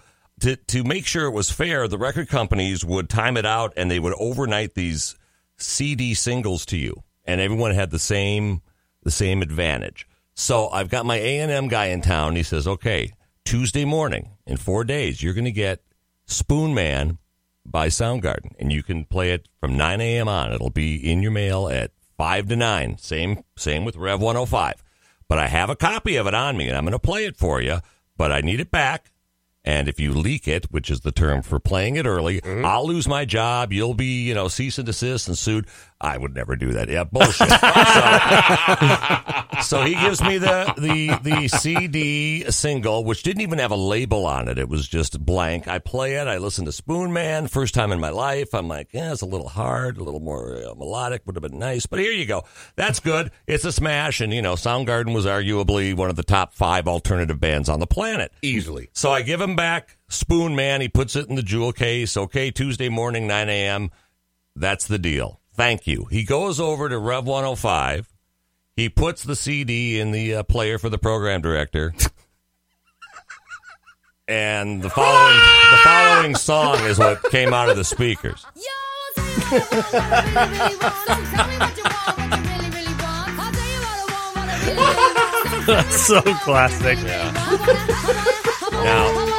[0.41, 3.91] to to make sure it was fair, the record companies would time it out and
[3.91, 5.17] they would overnight these
[5.63, 8.63] CD singles to you, and everyone had the same
[9.03, 10.07] the same advantage.
[10.35, 12.37] So I've got my A and M guy in town.
[12.37, 13.13] He says, "Okay,
[13.45, 15.83] Tuesday morning in four days, you're going to get
[16.27, 17.19] Spoonman
[17.65, 20.29] by Soundgarden, and you can play it from 9 a.m.
[20.29, 20.53] on.
[20.53, 22.99] It'll be in your mail at five to nine.
[22.99, 24.83] Same same with Rev 105.
[25.29, 27.37] But I have a copy of it on me, and I'm going to play it
[27.37, 27.79] for you.
[28.17, 29.12] but I need it back.
[29.65, 32.65] And if you leak it, which is the term for playing it early, Mm-hmm.
[32.65, 33.73] I'll lose my job.
[33.73, 35.67] You'll be, you know, cease and desist and sued.
[36.03, 36.89] I would never do that.
[36.89, 37.49] Yeah, bullshit.
[39.63, 43.77] so, so he gives me the, the, the CD single, which didn't even have a
[43.77, 44.59] label on it.
[44.59, 45.69] It was just blank.
[45.69, 46.27] I play it.
[46.27, 47.49] I listen to Spoonman.
[47.49, 48.53] First time in my life.
[48.53, 51.23] I'm like, yeah, it's a little hard, a little more uh, melodic.
[51.27, 51.87] Would have been nice.
[51.87, 52.43] But here you go.
[52.75, 53.31] That's good.
[53.47, 54.21] It's a smash.
[54.21, 57.87] And, you know, Soundgarden was arguably one of the top five alternative bands on the
[57.87, 58.33] planet.
[58.43, 58.91] Easily.
[58.93, 60.81] So I give him back Spoonman.
[60.81, 62.17] He puts it in the jewel case.
[62.17, 63.91] Okay, Tuesday morning, 9 a.m.
[64.57, 65.42] That's the deal.
[65.55, 66.07] Thank you.
[66.11, 68.09] He goes over to Rev 105.
[68.75, 71.95] He puts the CD in the uh, player for the program director.
[74.27, 75.39] and the following
[75.71, 78.47] the following song is what came out of the speakers.
[85.67, 86.99] That's so classic.
[86.99, 87.31] Yeah.
[88.73, 89.33] Now,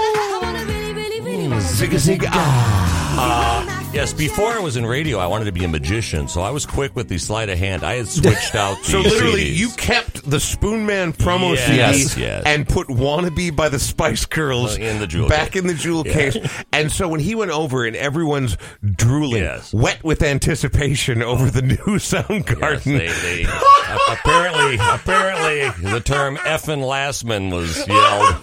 [1.59, 3.73] Zigga zigga ah.
[3.94, 6.66] Yes, before I was in radio, I wanted to be a magician, so I was
[6.66, 7.84] quick with the sleight of hand.
[7.84, 9.56] I had switched out the So literally, CDs.
[9.56, 12.44] you kept the Spoonman promo Yes, CD yes.
[12.44, 15.62] and put "Wannabe" by the Spice Girls Uh, in the jewel back case.
[15.62, 16.36] in the jewel case.
[16.72, 19.72] And so when he went over and everyone's drooling, Yes.
[19.72, 22.84] wet with anticipation over the new Yes, Soundgarden.
[22.98, 23.46] they, they,
[24.12, 28.38] apparently, apparently, the term "effing lastman" was yelled.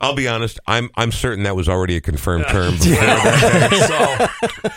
[0.00, 2.72] I'll be honest, I'm I'm certain that was already a confirmed term.
[2.78, 4.26] Before that.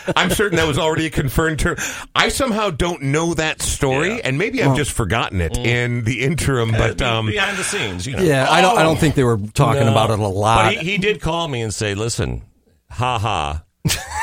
[0.04, 1.76] So I'm certain that was already a confirmed term.
[2.14, 4.20] I somehow don't know that story, Yeah.
[4.24, 6.70] and maybe I've just forgotten it in the interim.
[6.72, 8.22] But um, behind the scenes, you know.
[8.22, 8.78] Yeah, I don't.
[8.78, 9.90] I don't think they were talking No.
[9.90, 10.64] about it a lot.
[10.74, 12.42] But he, he did call me and say, "Listen,
[12.90, 13.64] ha ha."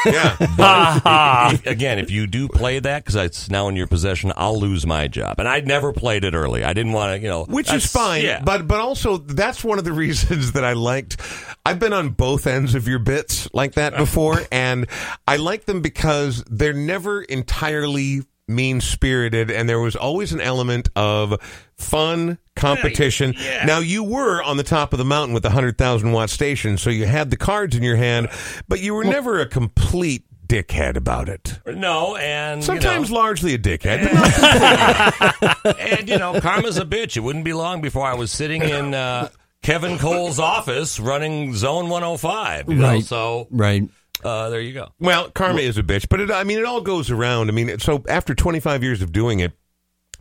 [0.05, 4.85] Yeah, Again, if you do play that because it's now in your possession, I'll lose
[4.85, 5.39] my job.
[5.39, 6.63] And I'd never played it early.
[6.63, 8.23] I didn't want to, you know, which is fine.
[8.23, 8.41] Yeah.
[8.43, 11.17] But but also that's one of the reasons that I liked.
[11.65, 14.03] I've been on both ends of your bits like that uh-huh.
[14.03, 14.87] before, and
[15.27, 20.89] I like them because they're never entirely mean spirited, and there was always an element
[20.95, 21.39] of
[21.77, 23.33] fun competition.
[23.37, 23.65] Yeah.
[23.65, 26.77] Now you were on the top of the mountain with the hundred thousand watt station,
[26.77, 28.29] so you had the cards in your hand,
[28.67, 31.59] but you were never a complete dickhead about it.
[31.65, 34.03] no, and Sometimes you know, largely a dickhead.
[34.03, 37.17] but not and you know, karma's a bitch.
[37.17, 39.29] It wouldn't be long before I was sitting in uh,
[39.61, 42.69] Kevin Cole's office running Zone 105.
[42.69, 42.87] You know?
[42.87, 43.03] Right.
[43.03, 43.83] So right.
[44.23, 44.89] uh, there you go.
[44.99, 47.49] Well, karma is a bitch, but it, I mean, it all goes around.
[47.49, 49.51] I mean, so after 25 years of doing it,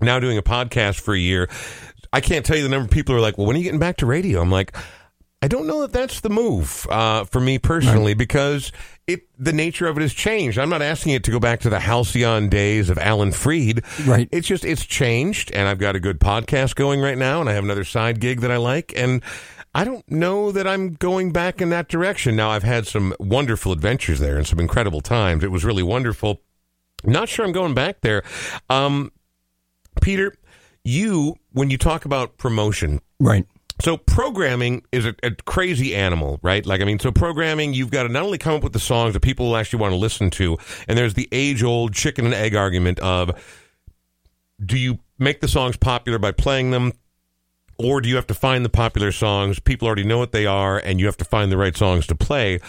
[0.01, 1.49] now doing a podcast for a year,
[2.13, 3.65] I can't tell you the number of people who are like, well, when are you
[3.65, 4.41] getting back to radio?
[4.41, 4.77] I'm like,
[5.43, 8.73] I don't know that that's the move uh, for me personally because
[9.07, 10.59] it the nature of it has changed.
[10.59, 13.85] I'm not asking it to go back to the halcyon days of Alan Freed.
[14.07, 14.29] Right.
[14.33, 17.53] It's just it's changed, and I've got a good podcast going right now, and I
[17.53, 19.23] have another side gig that I like, and
[19.75, 22.35] I don't know that I'm going back in that direction.
[22.35, 25.45] Now I've had some wonderful adventures there and some incredible times.
[25.45, 26.41] It was really wonderful.
[27.05, 28.23] Not sure I'm going back there.
[28.71, 29.13] Um,
[30.01, 30.35] Peter,
[30.85, 33.45] you when you talk about promotion, Right.
[33.81, 36.65] so programming is a, a crazy animal, right?
[36.65, 39.15] Like I mean, so programming, you've got to not only come up with the songs
[39.15, 42.35] that people will actually want to listen to, and there's the age old chicken and
[42.35, 43.31] egg argument of
[44.65, 46.93] do you make the songs popular by playing them,
[47.79, 49.61] or do you have to find the popular songs?
[49.61, 52.15] People already know what they are, and you have to find the right songs to
[52.15, 52.61] play.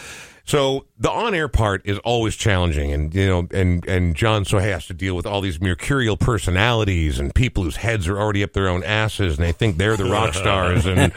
[0.48, 4.88] So the on-air part is always challenging, and you know, and and John so has
[4.88, 8.70] to deal with all these mercurial personalities and people whose heads are already up their
[8.70, 10.86] own asses, and they think they're the rock stars.
[10.86, 11.12] And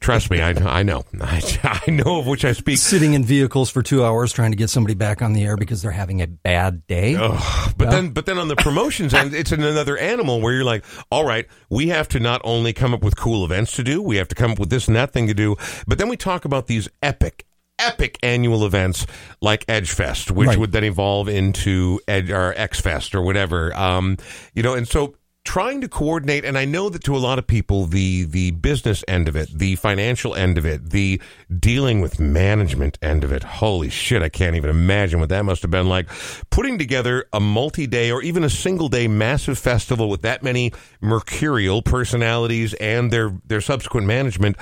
[0.00, 2.78] trust me, I I know, I, I know of which I speak.
[2.78, 5.80] Sitting in vehicles for two hours trying to get somebody back on the air because
[5.80, 7.16] they're having a bad day.
[7.16, 10.84] Oh, But then, but then on the promotions end, it's another animal where you're like,
[11.10, 14.16] all right, we have to not only come up with cool events to do, we
[14.16, 15.54] have to come up with this and that thing to do,
[15.86, 17.46] but then we talk about these epic,
[17.78, 19.06] epic annual events
[19.40, 20.58] like Edge Fest, which Right.
[20.58, 23.74] would then evolve into Edge or X Fest or whatever.
[23.76, 24.16] Um,
[24.54, 25.14] you know, and so
[25.46, 29.04] trying to coordinate and I know that to a lot of people the the business
[29.06, 31.20] end of it, the financial end of it, the
[31.60, 33.42] dealing with management end of it.
[33.44, 36.08] Holy shit, I can't even imagine what that must have been like
[36.48, 40.72] putting together a multi-day or even a single day massive festival with that many
[41.02, 44.56] mercurial personalities and their their subsequent management.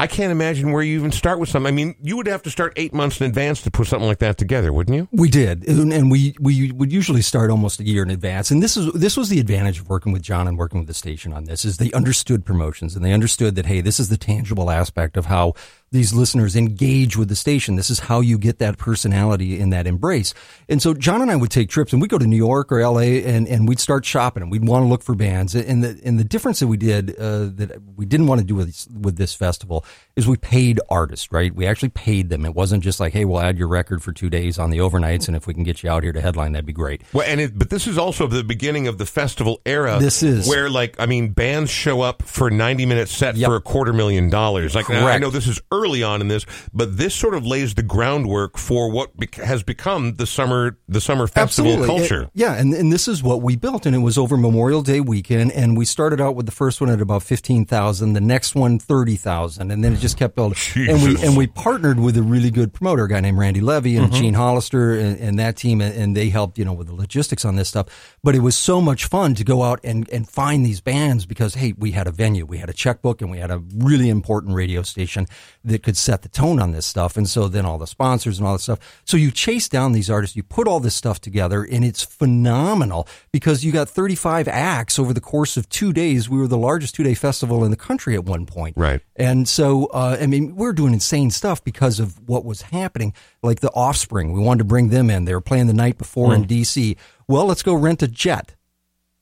[0.00, 1.66] I can't imagine where you even start with something.
[1.66, 4.20] I mean, you would have to start 8 months in advance to put something like
[4.20, 5.08] that together, wouldn't you?
[5.10, 8.52] We did, and we we would usually start almost a year in advance.
[8.52, 10.94] And this is this was the advantage of working with John and working with the
[10.94, 14.16] station on this is they understood promotions and they understood that hey, this is the
[14.16, 15.54] tangible aspect of how
[15.90, 17.76] these listeners engage with the station.
[17.76, 20.34] This is how you get that personality in that embrace.
[20.68, 22.86] And so John and I would take trips and we'd go to New York or
[22.86, 25.54] LA and, and we'd start shopping and we'd want to look for bands.
[25.54, 28.54] And the and the difference that we did uh, that we didn't want to do
[28.54, 29.84] with with this festival
[30.18, 31.54] is we paid artists, right?
[31.54, 32.44] We actually paid them.
[32.44, 35.28] It wasn't just like, hey, we'll add your record for two days on the overnights,
[35.28, 37.02] and if we can get you out here to headline, that'd be great.
[37.12, 39.98] Well, and it, but this is also the beginning of the festival era.
[40.00, 40.48] This is.
[40.48, 43.48] where, like, I mean, bands show up for ninety minute set Yep.
[43.48, 44.74] for a quarter million dollars.
[44.74, 46.44] Like, I know this is early on in this,
[46.74, 51.00] but this sort of lays the groundwork for what bec- has become the summer the
[51.00, 51.98] summer festival Absolutely.
[51.98, 52.22] culture.
[52.24, 55.00] It- yeah, and, and this is what we built, and it was over Memorial Day
[55.00, 58.54] weekend, and we started out with the first one at about fifteen thousand, the next
[58.56, 60.58] one thirty thousand, and then it just kept building.
[60.76, 63.96] And we and we partnered with a really good promoter, a guy named Randy Levy
[63.96, 64.20] and mm-hmm.
[64.20, 67.44] Gene Hollister, and, and that team, and, and they helped you know with the logistics
[67.44, 68.16] on this stuff.
[68.22, 71.54] But it was so much fun to go out and and find these bands because
[71.54, 74.54] hey, we had a venue, we had a checkbook, and we had a really important
[74.54, 75.26] radio station
[75.64, 77.16] that could set the tone on this stuff.
[77.16, 79.02] And so then all the sponsors and all that stuff.
[79.04, 83.08] So you chase down these artists, you put all this stuff together, and it's phenomenal
[83.32, 86.28] because you got 35 acts over the course of two days.
[86.28, 88.76] We were the largest two day festival in the country at one point.
[88.76, 89.00] Right.
[89.16, 93.12] And so, uh, I mean, we are doing insane stuff because of what was happening.
[93.42, 95.24] Like the Offspring, we wanted to bring them in.
[95.24, 96.96] They were playing the night before in D.C.
[97.26, 98.54] Well, let's go rent a jet.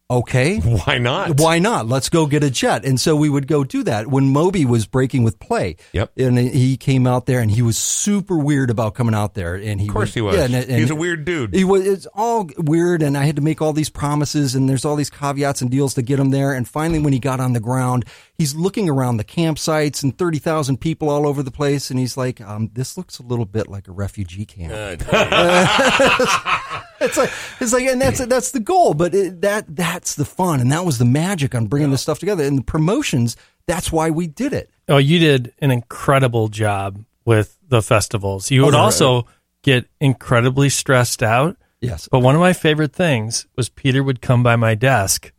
[0.09, 0.59] Okay.
[0.87, 1.41] Why not?
[1.41, 1.89] Why not?
[1.89, 2.85] Let's go get a jet.
[2.85, 5.77] And so we would go do that when Moby was breaking with play.
[5.93, 6.13] Yep.
[6.17, 9.57] And he came out there and he was super weird about coming out there.
[9.57, 10.37] And he Of course he was.
[10.37, 11.53] Yeah, and- and- He's a weird dude.
[11.55, 11.85] He was.
[11.87, 15.11] It's all weird, and I had to make all these promises, and there's all these
[15.11, 16.53] caveats and deals to get him there.
[16.53, 18.05] And finally, when he got on the ground,
[18.39, 22.17] he's looking around the campsites and thirty thousand people all over the place, and he's
[22.17, 25.03] like, um, "This looks a little bit like a refugee camp."
[27.01, 27.31] It's like
[27.61, 28.95] it's like, and that's that's the goal.
[28.95, 32.19] But it, that that's the fun, and that was the magic on bringing this stuff
[32.19, 32.45] together.
[32.45, 33.37] And the promotions,
[33.67, 34.71] that's why we did it.
[34.89, 38.51] Oh, you did an incredible job with the festivals.
[38.51, 38.85] You would Oh, right.
[38.85, 39.27] also
[39.63, 41.57] get incredibly stressed out.
[41.81, 42.09] Yes.
[42.11, 45.33] But one of my favorite things was Peter would come by my desk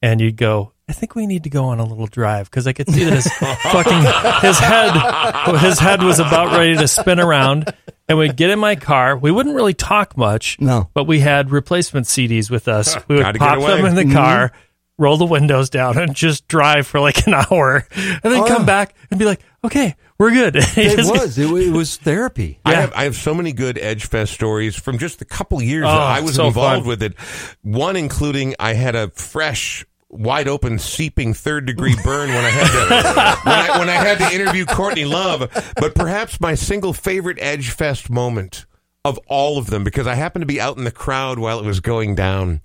[0.00, 2.72] and you'd go, I think we need to go on a little drive because I
[2.72, 3.26] could see that his
[3.72, 7.74] fucking his head his head was about ready to spin around.
[8.08, 9.16] And we'd get in my car.
[9.16, 10.60] We wouldn't really talk much.
[10.60, 10.90] No.
[10.94, 12.96] But we had replacement CDs with us.
[13.08, 13.76] We would Gotta get pop away.
[13.76, 14.12] them in the mm-hmm.
[14.12, 14.52] car,
[14.96, 18.62] roll the windows down, and just drive for like an hour, and then Oh, come
[18.62, 18.66] yeah.
[18.66, 21.36] back and be like, "Okay, we're good." It was.
[21.36, 22.60] It, wa- it was therapy.
[22.64, 22.80] I Yeah.
[22.82, 25.88] have I have so many good Edge Fest stories from just the couple years Oh,
[25.88, 26.88] that I was so involved fun.
[26.88, 27.18] with it.
[27.62, 29.84] One including I had a fresh,
[30.18, 34.18] wide open, seeping third degree burn when I had to when, I, when I had
[34.18, 35.50] to interview Courtney Love.
[35.76, 38.66] But perhaps my single favorite Edge Fest moment
[39.04, 41.64] of all of them, because I happened to be out in the crowd while it
[41.64, 42.60] was going down.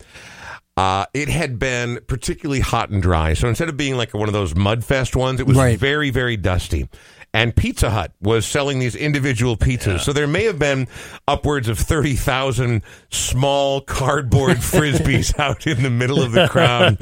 [0.77, 3.33] Uh, it had been particularly hot and dry.
[3.33, 5.77] So instead of being like one of those mud fest ones, it was Right.
[5.77, 6.87] very, very dusty.
[7.33, 10.01] And Pizza Hut was selling these individual pizzas.
[10.01, 10.87] So there may have been
[11.27, 16.97] upwards of 30,000 small cardboard frisbees out in the middle of the crowd.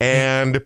[0.00, 0.62] And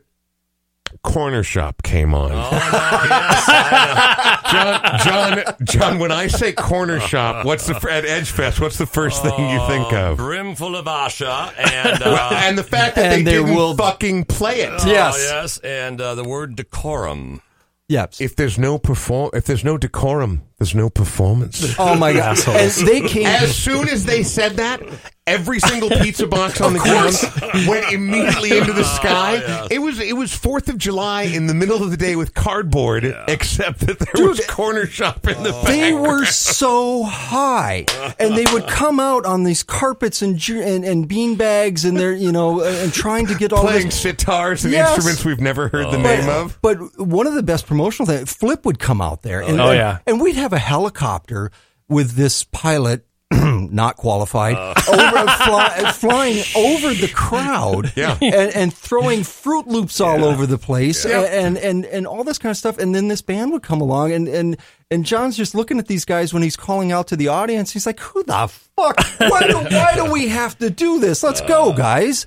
[1.02, 2.30] Cornershop came on.
[4.52, 8.60] John, John, John, when I say Cornershop, what's the at Edgefest?
[8.60, 10.18] What's the first thing you think of?
[10.18, 14.26] Brimful of Asha and Well, uh, and the fact that And they didn't will- fucking
[14.26, 14.70] play it.
[14.86, 15.14] Yes.
[15.16, 17.40] Oh, yes, and uh, the word decorum.
[17.92, 18.20] Yes.
[18.22, 21.74] If there's no perform, if there's no decorum, there's no performance.
[21.78, 22.38] oh my god.
[22.48, 23.26] And they came.
[23.26, 24.80] As soon as they said that,
[25.26, 29.66] every single pizza box on the ground went immediately into the sky.
[29.72, 33.04] It was it was Fourth of July in the middle of the day with cardboard,
[33.26, 35.64] except that there was Cornershop in the back.
[35.66, 37.86] They were so high,
[38.20, 41.96] and they would come out on these carpets and ju- and, and bean bags, and
[41.96, 44.04] they're you know uh, and trying to get all playing this.
[44.04, 44.94] sitars and Yes.
[44.94, 46.58] instruments we've never heard the name of.
[46.62, 49.98] But one of the best promotional things, Flip would come out there, and, Oh, yeah.
[50.06, 51.50] and we'd have a helicopter
[51.88, 53.06] with this pilot.
[53.32, 54.74] Not qualified, Uh.
[54.88, 58.18] over, fly, flying over the crowd, Yeah.
[58.20, 62.50] and, and throwing Froot Loops all over the place, and, and and all this kind
[62.50, 62.76] of stuff.
[62.76, 64.58] And then this band would come along, and and
[64.90, 67.70] and John's just looking at these guys when he's calling out to the audience.
[67.72, 68.96] He's like, "Who the fuck?
[69.18, 71.22] Why do, why do we have to do this?
[71.22, 72.26] Let's go, guys!"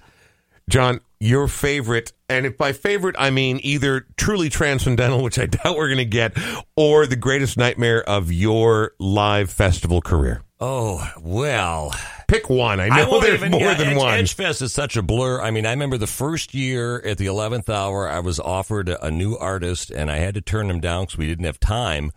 [0.68, 5.76] John, your favorite, and if by favorite I mean either truly transcendental, which I doubt
[5.78, 6.38] we're going to get,
[6.76, 10.42] or the greatest nightmare of your live festival career.
[10.60, 11.94] Oh well,
[12.28, 12.80] Pick one.
[12.80, 14.20] I I know won't there's even- more yeah, than Edge, one.
[14.20, 15.42] Edgefest is such a blur.
[15.42, 19.12] I mean, I remember the first year at the eleventh hour, I was offered a,
[19.12, 22.12] new artist, and I had to turn him down because we didn't have time.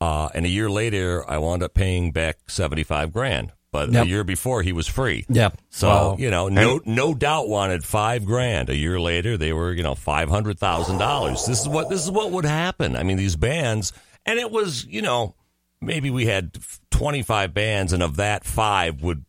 [0.00, 3.52] Uh, and a year later, I wound up paying back seventy five grand.
[3.72, 4.02] But Yep.
[4.04, 5.24] the year before, he was free.
[5.28, 5.58] Yep.
[5.70, 6.16] So Wow.
[6.18, 8.68] you know, no no doubt wanted five grand.
[8.68, 11.44] A year later, they were you know five hundred thousand dollars.
[11.46, 12.96] This is what this is what would happen.
[12.96, 13.92] I mean, these bands,
[14.26, 15.36] and it was you know
[15.80, 16.58] maybe we had
[16.90, 19.24] twenty five bands, and of that five would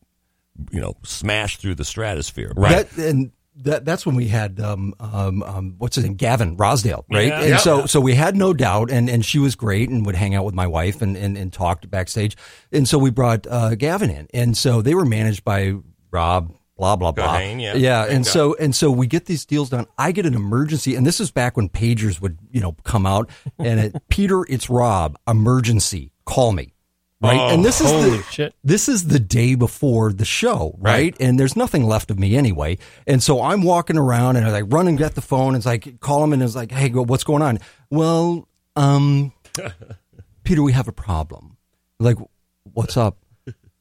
[0.71, 2.51] you know smash through the stratosphere.
[2.55, 3.31] That, and
[3.63, 7.27] that that's when we had um, um, um, what's his name, Gavin Rossdale, right?
[7.27, 7.39] Yeah.
[7.41, 7.57] and Yeah.
[7.57, 10.45] so so we had no doubt, and and she was great, and would hang out
[10.45, 12.35] with my wife and and, and talked backstage,
[12.71, 15.75] and so we brought uh, Gavin in, and so they were managed by
[16.11, 16.53] Rob.
[16.77, 17.37] Blah blah blah.
[17.37, 17.75] Kahane, yeah.
[17.75, 19.85] yeah, and so and so we get these deals done.
[19.99, 23.29] I get an emergency, and this is back when pagers would you know come out,
[23.59, 26.73] and it, Peter, it's Rob, emergency, call me,
[27.21, 27.39] right?
[27.39, 28.55] Oh, and this is the shit.
[28.63, 31.15] this is the day before the show, right?
[31.19, 32.77] And there's nothing left of me anyway.
[33.07, 35.49] And so I'm walking around and I like run and get the phone.
[35.49, 37.59] And It's like call him and it's like, hey, what's going on?
[37.89, 39.31] Well, um,
[40.43, 41.57] Peter, we have a problem.
[41.99, 42.17] Like,
[42.63, 43.17] what's up,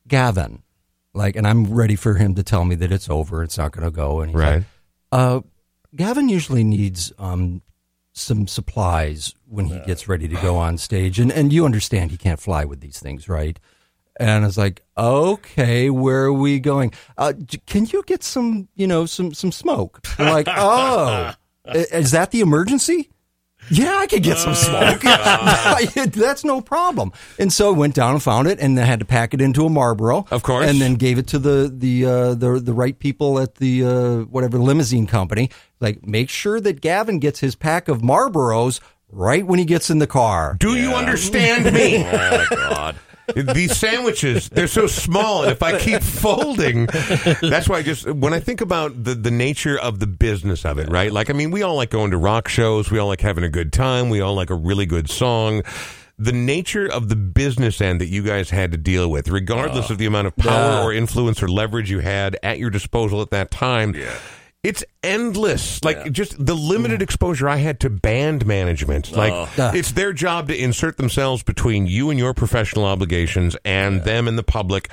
[0.07, 0.63] Gavin?
[1.15, 3.43] Like, and I'm ready for him to tell me that it's over.
[3.43, 4.21] It's not going to go.
[4.21, 4.55] And he's Right.
[4.57, 4.65] like,
[5.13, 5.41] uh,
[5.97, 7.63] Gavin usually needs um,
[8.13, 12.17] some supplies when he gets ready to go on stage, and and you understand he
[12.17, 13.59] can't fly with these things, right?
[14.19, 16.93] And I was like, okay, where are we going?
[17.17, 17.33] Uh,
[17.67, 20.01] can you get some, you know, some some smoke?
[20.19, 21.33] I'm like, oh,
[21.67, 23.11] is that the emergency?
[23.71, 25.01] Yeah, I could get some smoke.
[26.15, 27.13] That's no problem.
[27.39, 29.65] And so I went down and found it, and I had to pack it into
[29.65, 30.69] a Marlboro, Of course.
[30.69, 34.17] and then gave it to the the uh, the the right people at the uh,
[34.25, 35.51] whatever limousine company.
[35.81, 39.99] Like, make sure that Gavin gets his pack of Marlboros right when he gets in
[39.99, 40.57] the car.
[40.61, 42.05] Do you understand me?
[42.13, 42.97] Oh, God.
[43.35, 48.33] These sandwiches, they're so small, and if I keep folding, that's why I just when
[48.33, 51.13] I think about the the nature of the business of it, right?
[51.13, 53.49] Like, I mean, we all like going to rock shows, we all like having a
[53.49, 55.63] good time, we all like a really good song.
[56.19, 59.99] The nature of the business end that you guys had to deal with, regardless of
[59.99, 63.53] the amount of power or influence or leverage you had at your disposal at that
[63.53, 63.95] time,
[64.63, 65.83] it's endless.
[65.83, 69.13] Like just the limited exposure I had to band management.
[69.13, 69.49] Like oh.
[69.57, 69.73] Yeah.
[69.75, 74.37] it's their job to insert themselves between you and your professional obligations and them and
[74.37, 74.91] the public.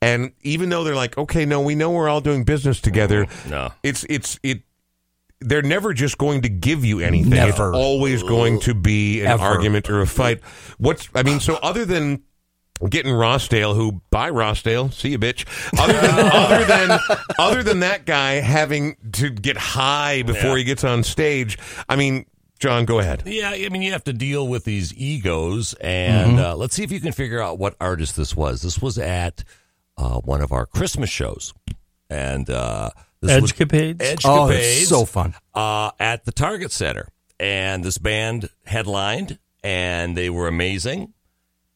[0.00, 3.26] And even though they're like, okay, no, we know we're all doing business together.
[3.28, 3.72] Oh, no.
[3.82, 4.62] It's it's it.
[5.40, 7.30] They're never just going to give you anything.
[7.30, 7.68] Never.
[7.68, 9.42] It's always going to be an Ever.
[9.42, 10.40] argument or a fight.
[10.78, 11.40] What's I mean?
[11.40, 12.22] So other than
[12.88, 15.44] getting Rossdale, who bye Rossdale, see you, bitch.
[15.78, 16.98] Other than other than
[17.38, 20.56] other than that guy having to get high before Yeah.
[20.58, 21.58] he gets on stage.
[21.88, 22.26] I mean,
[22.58, 23.24] John, go ahead.
[23.26, 26.92] Yeah, I mean, you have to deal with these egos, and uh, let's see if
[26.92, 28.62] you can figure out what artist this was.
[28.62, 29.42] This was at
[29.96, 31.52] uh, one of our Christmas shows,
[32.08, 33.96] and uh, this was Edgecapades?
[33.98, 35.34] Edgecapades, Oh, so fun.
[35.54, 37.08] uh, at the Target Center,
[37.40, 41.12] and this band headlined, and they were amazing,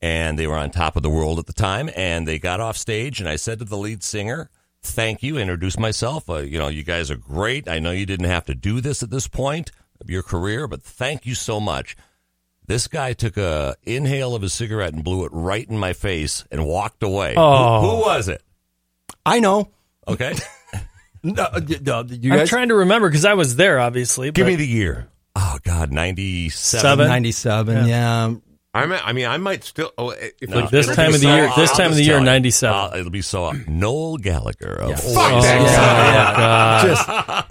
[0.01, 2.77] and they were on top of the world at the time, and they got off
[2.77, 4.51] stage, and I said to the lead singer.
[4.83, 5.37] Thank you.
[5.37, 6.31] Introduce myself.
[6.31, 7.69] Uh, you know, you guys are great.
[7.69, 10.81] I know you didn't have to do this at this point of your career, but
[10.83, 11.97] thank you so much.
[12.69, 16.45] This guy took a inhale of his cigarette and blew it right in my face
[16.53, 17.35] and walked away.
[17.37, 17.81] Oh.
[17.81, 18.43] Who, who was it?
[19.25, 19.71] I know.
[20.07, 20.35] Okay.
[21.23, 24.31] No, uh, no, you I'm trying to remember because I was there, obviously.
[24.31, 25.09] Give but me the year.
[25.35, 26.83] oh God, ninety seven.
[26.83, 27.09] Seven.
[27.09, 28.35] 97, yeah.
[28.77, 28.93] I'm.
[28.93, 29.93] I mean, I might still.
[29.99, 32.75] Oh, if Like this time of the so- year- this time of the year, 97.
[32.77, 33.51] Uh, it'll be so.
[33.67, 35.15] Noel Gallagher of Yes.
[35.15, 35.47] Fuck Oasis.
[35.73, 36.87] that guy.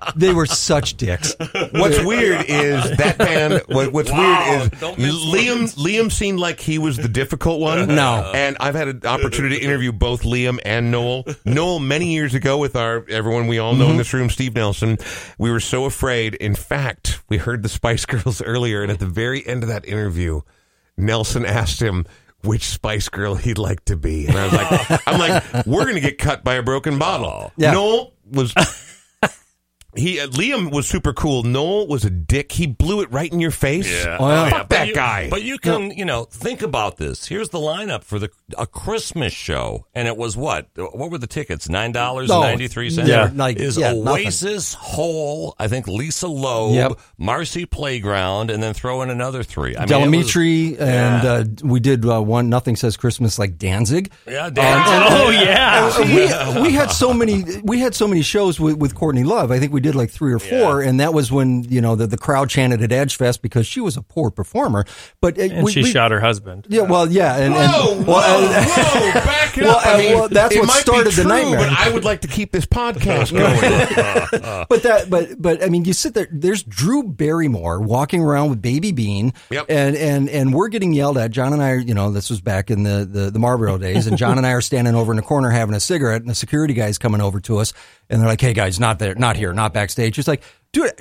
[0.06, 1.36] Just, they were such dicks.
[1.72, 3.62] What's weird is that band.
[3.68, 5.76] What, what's Wow, weird is Liam.
[5.76, 7.88] Liam seemed like he was the difficult one.
[7.96, 8.32] No.
[8.36, 11.24] and I've had an opportunity to interview both Liam and Noel.
[11.46, 14.98] Noel many years ago with our everyone we all know in this room, Steve Nelson.
[15.38, 16.36] We were so afraid.
[16.36, 19.86] In fact, we heard the Spice Girls earlier, and at the very end of that
[19.88, 20.42] interview,
[20.98, 22.06] Nelson asked him.
[22.44, 26.00] Which Spice Girl he'd like to be, and I was like, "I'm like, we're gonna
[26.00, 27.72] get cut by a broken bottle." Yeah.
[27.72, 28.54] Noel was
[29.96, 31.44] he uh, Liam was super cool.
[31.44, 32.52] Noel was a dick.
[32.52, 33.90] He blew it right in your face.
[34.06, 34.18] Yeah.
[34.20, 34.50] Oh, yeah.
[34.50, 35.30] Fuck But that you- guy.
[35.30, 37.26] But you can, you know, think about this.
[37.28, 40.68] Here's the lineup for the a Christmas show, and it was what?
[40.76, 41.70] What were the tickets?
[41.70, 43.10] Nine dollars No, ninety three cents.
[43.10, 43.32] Yeah.
[43.34, 44.26] like, is yeah, nothing.
[44.28, 47.00] Oasis, Hole, I think Lisa Loeb, Yep.
[47.18, 49.76] Marcy Playground, and then throw in another three.
[49.76, 53.58] I mean, was- Del Amitri, and uh, we did uh, one Nothing Says Christmas like
[53.58, 54.12] Danzig.
[54.28, 56.56] yeah, Dan, Oh yeah.
[56.56, 59.52] We, we had so many we had so many shows with, with Courtney Love.
[59.52, 62.08] I think we did like three or four, and that was when you know the,
[62.08, 64.86] the crowd chanted at Edge Fest because she was a poor performer.
[65.22, 66.68] But uh, And we, she we- shot her husband.
[66.70, 69.14] Yeah, well, yeah, and, and Whoa, whoa, well, uh, whoa!
[69.14, 69.86] Back it Well, up.
[69.86, 71.60] uh, I mean, well, that's what started be the true, nightmare.
[71.60, 74.66] But I would like to keep this podcast going.
[74.70, 78.62] but that but but I mean you sit there there's Drew Barrymore walking around with
[78.62, 79.66] Baby Bean Yep.
[79.70, 82.42] and and and we're getting yelled at John and I are you know this was
[82.42, 85.18] back in the the, the Marlboro days and John and I are standing over in
[85.18, 87.74] the corner having a cigarette and the security guy's coming over to us
[88.10, 90.92] and they're like hey guys not there not here not backstage it's like dude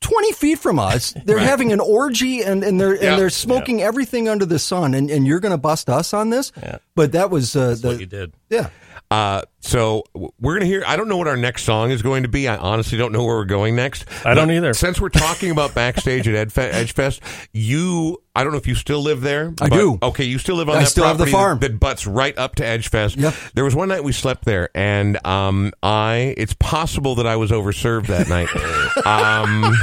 [0.00, 1.14] 20 feet from us.
[1.24, 3.12] They're having an orgy and, and they're Yeah.
[3.12, 6.28] and they're smoking everything under the sun, and, and you're going to bust us on
[6.28, 6.52] this.
[6.94, 8.34] But that was uh, the what you did.
[8.50, 8.68] yeah.
[9.10, 10.82] Uh, so we're gonna hear.
[10.86, 12.48] I don't know what our next song is going to be.
[12.48, 14.06] I honestly don't know where we're going next.
[14.24, 14.74] I don't But either.
[14.74, 17.20] Since we're talking about backstage at Edfe- Edgefest,
[17.52, 19.48] you, I don't know if you still live there.
[19.60, 19.98] I but- do.
[20.02, 21.60] Okay, you still live on I that still have the farm.
[21.60, 23.16] that, that butts right up to Edgefest.
[23.16, 23.34] Yep.
[23.54, 26.34] There was one night we slept there, and um, I.
[26.36, 28.48] It's possible that I was overserved that night.
[29.06, 29.74] um,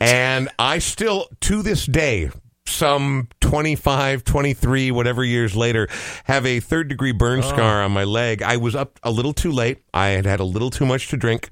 [0.00, 2.30] and I still, to this day,
[2.68, 5.88] some 25, 23, whatever years later,
[6.24, 8.42] have a third degree burn scar on my leg.
[8.42, 9.82] I was up a little too late.
[9.94, 11.48] I had had a little too much to drink.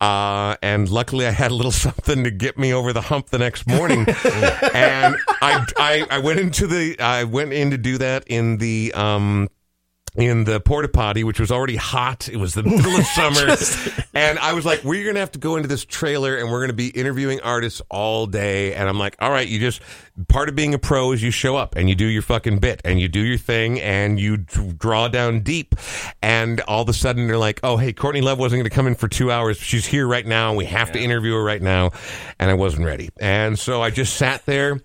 [0.00, 3.38] Uh, and luckily I had a little something to get me over the hump the
[3.38, 4.00] next morning.
[4.74, 8.92] and I, I, I went into the, I went in to do that in the,
[8.94, 9.48] um,
[10.18, 12.28] in the porta potty, which was already hot.
[12.28, 13.56] It was the middle of summer.
[14.14, 16.58] and I was like, we're going to have to go into this trailer and we're
[16.58, 18.74] going to be interviewing artists all day.
[18.74, 19.80] And I'm like, all right, you just,
[20.26, 22.80] part of being a pro is you show up and you do your fucking bit
[22.84, 25.76] and you do your thing and you d- draw down deep.
[26.20, 28.88] And all of a sudden they're like, oh, hey, Courtney Love wasn't going to come
[28.88, 29.56] in for two hours.
[29.56, 30.48] She's here right now.
[30.48, 31.92] And we have to interview her right now.
[32.40, 33.10] And I wasn't ready.
[33.20, 34.80] And so I just sat there.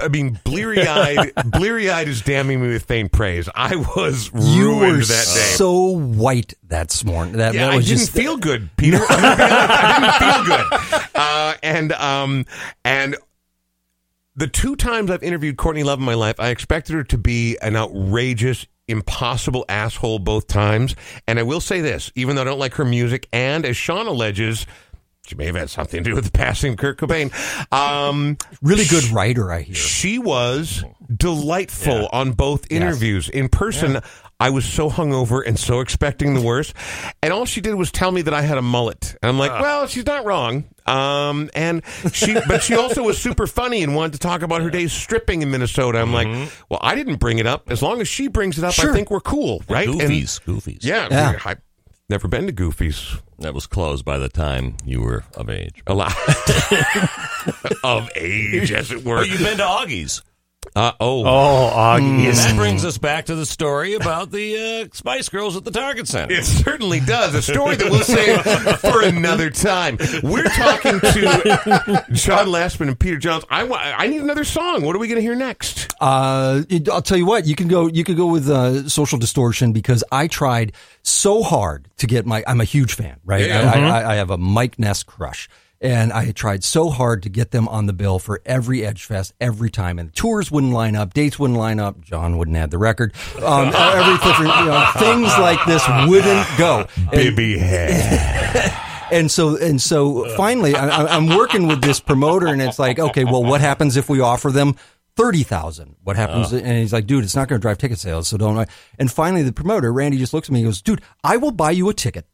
[0.00, 3.48] I mean, bleary eyed, bleary eyed is damning me with faint praise.
[3.54, 5.54] I was You ruined were that day.
[5.56, 7.34] so white that morning.
[7.34, 8.98] That, yeah, that I was didn't just feel good, Peter.
[9.08, 11.08] I'm gonna be honest, I didn't feel good.
[11.14, 12.44] Uh, and um,
[12.84, 13.16] and
[14.34, 17.56] the two times I've interviewed Courtney Love in my life, I expected her to be
[17.62, 20.96] an outrageous, impossible asshole both times.
[21.28, 24.08] And I will say this, even though I don't like her music, and as Sean
[24.08, 24.66] alleges.
[25.28, 27.30] She may have had something to do with the passing of Kurt Cobain.
[27.72, 29.52] Um, really good writer.
[29.52, 29.74] I hear.
[29.74, 30.82] she was
[31.14, 33.28] delightful on both interviews.
[33.28, 34.00] In person,
[34.40, 36.72] I was so hungover and so expecting the worst.
[37.22, 39.16] And all she did was tell me that I had a mullet.
[39.20, 40.64] And I'm like, well, she's not wrong.
[40.86, 44.70] Um, and she, but she also was super funny and wanted to talk about her
[44.70, 45.98] days stripping in Minnesota.
[45.98, 46.28] I'm like,
[46.70, 47.70] well, I didn't bring it up.
[47.70, 49.88] As long as she brings it up, I think we're cool, right?
[49.88, 50.84] And- Goofies, goofies.
[50.84, 51.38] yeah, Yeah.
[51.44, 51.58] I've
[52.08, 53.16] never been to Goofy's.
[53.38, 55.82] That was closed by the time you were of age.
[55.86, 56.12] A lot
[57.84, 59.18] of age, as it were.
[59.18, 60.22] Oh, you've been to Augie's.
[60.76, 62.26] Uh, oh, Oh, Augie.
[62.28, 65.70] And that brings us back to the story about the uh, Spice Girls at the
[65.70, 66.34] Target Center.
[66.34, 67.34] It certainly does.
[67.34, 68.42] A story that we'll save
[68.80, 69.96] for another time.
[70.22, 73.44] We're talking to John Lastman and Peter Johns.
[73.50, 74.82] I, wa- I need another song.
[74.82, 75.94] What are we going to hear next?
[76.00, 77.46] Uh, it- I'll tell you what.
[77.46, 77.86] You can go.
[77.86, 82.44] You could go with uh, Social Distortion because I tried so hard to get my.
[82.46, 83.46] I'm a huge fan, right?
[83.46, 83.72] Yeah.
[83.74, 85.48] I, I, I have a Mike Ness crush,
[85.80, 89.04] and I had tried so hard to get them on the bill for every Edge
[89.04, 92.00] Fest every time, and tours wouldn't line up, dates wouldn't line up.
[92.00, 93.14] John wouldn't add the record.
[93.42, 96.86] Um, every you know, things like this wouldn't go.
[97.10, 98.84] Baby head.
[99.10, 103.24] and so and so finally I, I'm working with this promoter and it's like okay
[103.24, 104.76] well what happens if we offer them
[105.16, 108.36] 30,000 what happens and he's like dude it's not going to drive ticket sales so
[108.36, 108.66] don't I.
[108.98, 111.70] and finally the promoter Randy just looks at me and goes dude I will buy
[111.70, 112.26] you a ticket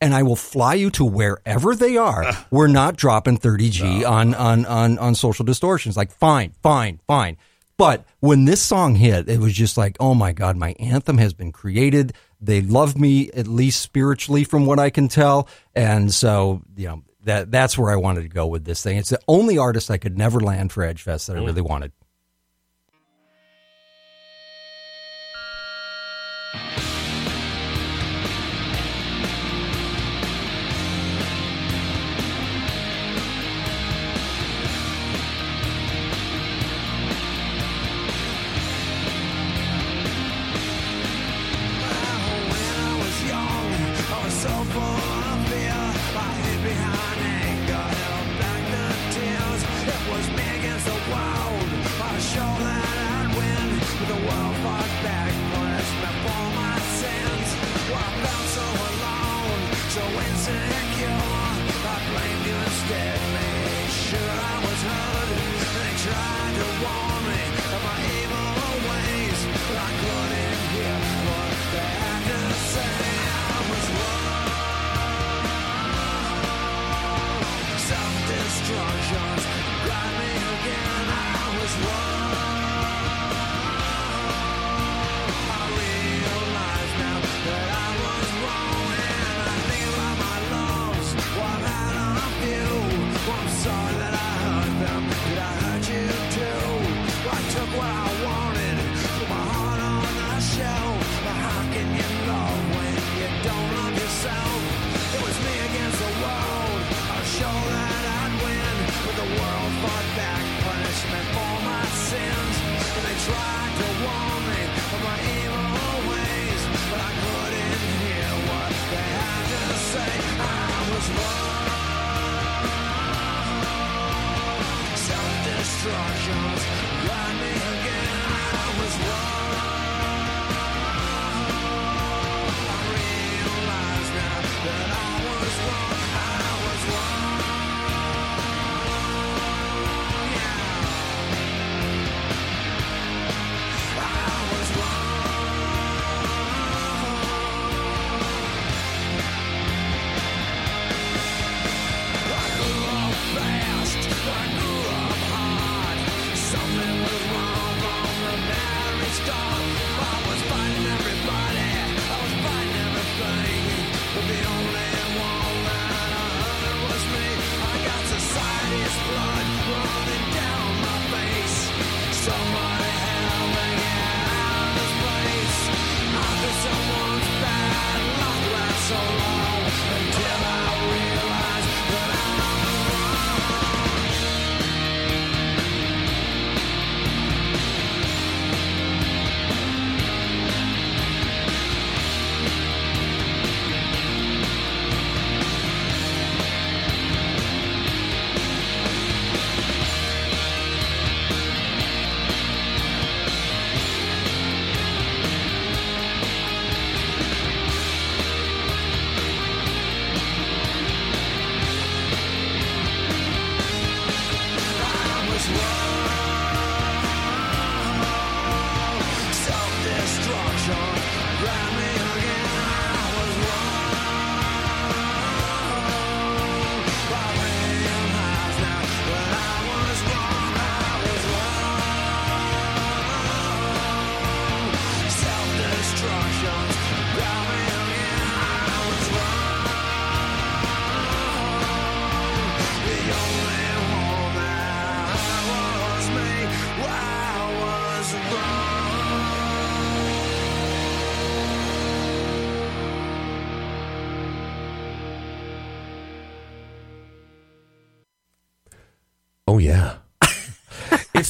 [0.00, 2.24] and I will fly you to wherever they are.
[2.24, 2.36] Uh.
[2.50, 5.96] We're not dropping 30G on, on, on, on social distortions.
[5.96, 7.36] Like, fine, fine, fine.
[7.76, 11.32] But when this song hit, it was just like, oh my God, my anthem has
[11.32, 12.12] been created.
[12.40, 15.48] They love me, at least spiritually, from what I can tell.
[15.74, 18.98] And so, you know, that that's where I wanted to go with this thing.
[18.98, 21.46] It's the only artist I could never land for Edgefest that I mm.
[21.46, 21.92] really wanted.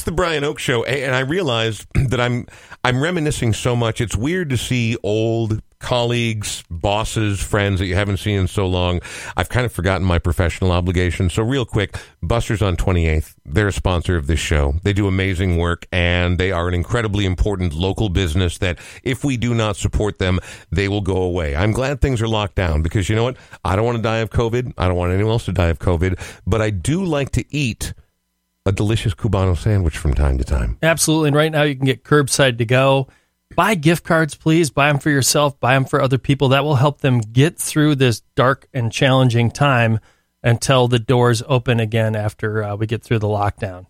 [0.01, 2.47] It's the Brian Oake show and I realized that I'm
[2.83, 4.01] I'm reminiscing so much.
[4.01, 8.99] It's weird to see old colleagues, bosses, friends that you haven't seen in so long.
[9.37, 11.33] I've kind of forgotten my professional obligations.
[11.33, 13.35] So real quick, Buster's on 28th.
[13.45, 14.73] They're a sponsor of this show.
[14.81, 19.37] They do amazing work and they are an incredibly important local business that if we
[19.37, 20.39] do not support them,
[20.71, 21.55] they will go away.
[21.55, 23.37] I'm glad things are locked down because you know what?
[23.63, 24.73] I don't want to die of COVID.
[24.79, 27.93] I don't want anyone else to die of COVID, but I do like to eat
[28.65, 30.77] a delicious Cubano sandwich from time to time.
[30.81, 31.29] Absolutely.
[31.29, 33.07] And right now you can get curbside to go.
[33.55, 34.69] Buy gift cards, please.
[34.69, 35.59] Buy them for yourself.
[35.59, 36.49] Buy them for other people.
[36.49, 39.99] That will help them get through this dark and challenging time
[40.43, 43.87] until the doors open again after uh, we get through the lockdown.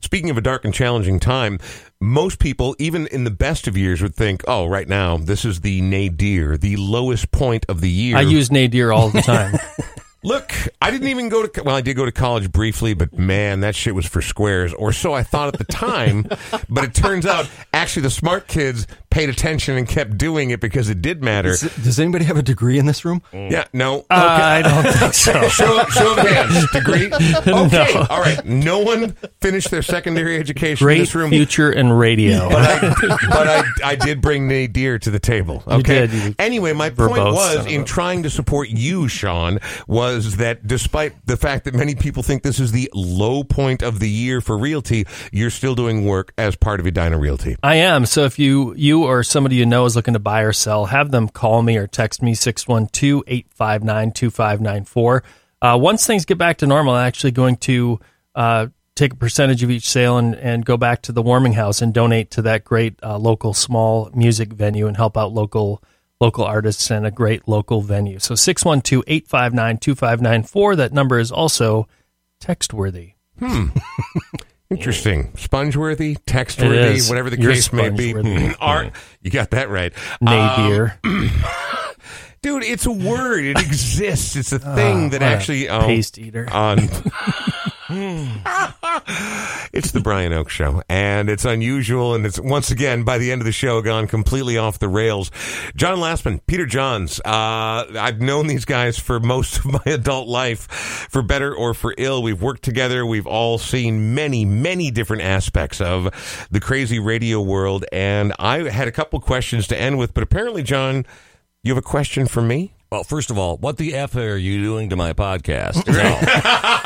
[0.00, 1.58] Speaking of a dark and challenging time,
[2.00, 5.60] most people, even in the best of years, would think, oh, right now, this is
[5.60, 8.16] the nadir, the lowest point of the year.
[8.16, 9.58] I use nadir all the time.
[10.24, 13.60] Look, I didn't even go to, well, I did go to college briefly, but man,
[13.60, 16.26] that shit was for squares, or so I thought at the time.
[16.70, 20.88] but it turns out, actually, the smart kids paid attention and kept doing it because
[20.88, 21.50] it did matter.
[21.50, 23.20] Does, does anybody have a degree in this room?
[23.32, 24.00] Yeah, no.
[24.10, 25.48] Uh, I don't think so.
[25.48, 26.70] Show, show of hands.
[26.72, 27.12] Degree?
[27.54, 27.94] Okay.
[28.10, 28.44] All right.
[28.44, 31.30] No one finished their secondary education in Great this room.
[31.30, 32.48] future in radio.
[32.48, 32.90] But I,
[33.28, 35.62] but I, I did bring nadir to the table.
[35.66, 36.06] Okay.
[36.06, 41.26] did, you Anyway, my point was in trying to support you, Sean, was that despite
[41.26, 44.56] the fact that many people think this is the low point of the year for
[44.56, 47.56] realty, you're still doing work as part of Edina Realty.
[47.62, 48.06] I am.
[48.06, 51.10] So if you you or somebody you know is looking to buy or sell, have
[51.10, 55.22] them call me or text me 612-859-2594.
[55.62, 58.00] Uh, once things get back to normal, I'm actually going to
[58.34, 61.82] uh, take a percentage of each sale and, and go back to the warming house
[61.82, 65.82] and donate to that great uh, local small music venue and help out local
[66.20, 68.18] local artists and a great local venue.
[68.18, 70.76] So 612-859-2594.
[70.76, 71.88] That number is also
[72.40, 73.12] text worthy.
[73.38, 73.66] Hmm.
[74.70, 75.32] Interesting.
[75.32, 77.08] Spongeworthy, textworthy, is.
[77.08, 78.14] whatever the You're case may be.
[78.60, 79.92] Art, you got that right.
[80.20, 80.98] Nadir.
[82.42, 83.44] Dude, it's a word.
[83.44, 84.36] It exists.
[84.36, 86.48] It's a thing that actually um, paste eater.
[86.50, 86.88] on.
[89.72, 93.40] it's the Brian Oake Show, and it's unusual, and it's once again by the end
[93.40, 95.30] of the show gone completely off the rails.
[95.76, 97.20] John Lastman, Peter Johns.
[97.20, 100.68] Uh, I've known these guys for most of my adult life,
[101.10, 102.22] for better or for ill.
[102.22, 103.06] We've worked together.
[103.06, 108.88] We've all seen many, many different aspects of the crazy radio world, and I had
[108.88, 111.06] a couple questions to end with, but apparently, John,
[111.62, 112.72] you have a question for me.
[112.94, 115.82] Well, first of all, what the f are you doing to my podcast?
[115.94, 116.14] No.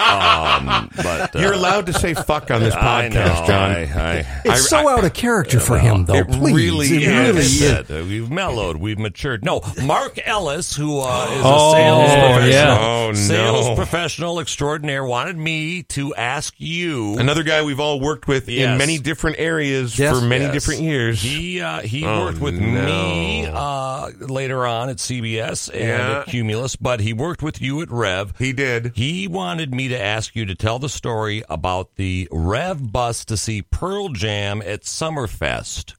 [0.08, 3.70] um, but uh, You're allowed to say fuck on this I podcast, know, John.
[3.72, 6.14] I, I, It's I- so out of character for him, though.
[6.14, 7.08] it Please, really it is.
[7.08, 7.58] really is.
[7.60, 9.44] said, uh, we've mellowed, we've matured.
[9.44, 12.78] No, Mark Ellis, who uh, is Oh, a sales professional, yeah.
[12.80, 13.12] Oh, no.
[13.14, 17.18] sales professional extraordinaire, wanted me to ask you.
[17.18, 20.18] Another guy we've all worked with in many different areas Yes.
[20.18, 20.54] for many Yes.
[20.54, 21.20] different years.
[21.20, 22.66] He uh, he Oh, worked with no.
[22.86, 25.97] me uh, later on at CBS and Yeah.
[26.00, 28.34] At Cumulus, but he worked with you at Rev.
[28.38, 28.92] he did.
[28.94, 33.36] He wanted me to ask you to tell the story about the Rev bus to
[33.36, 35.94] see Pearl Jam at Summerfest.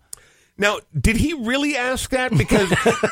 [0.57, 2.37] Now, did he really ask that?
[2.37, 2.69] Because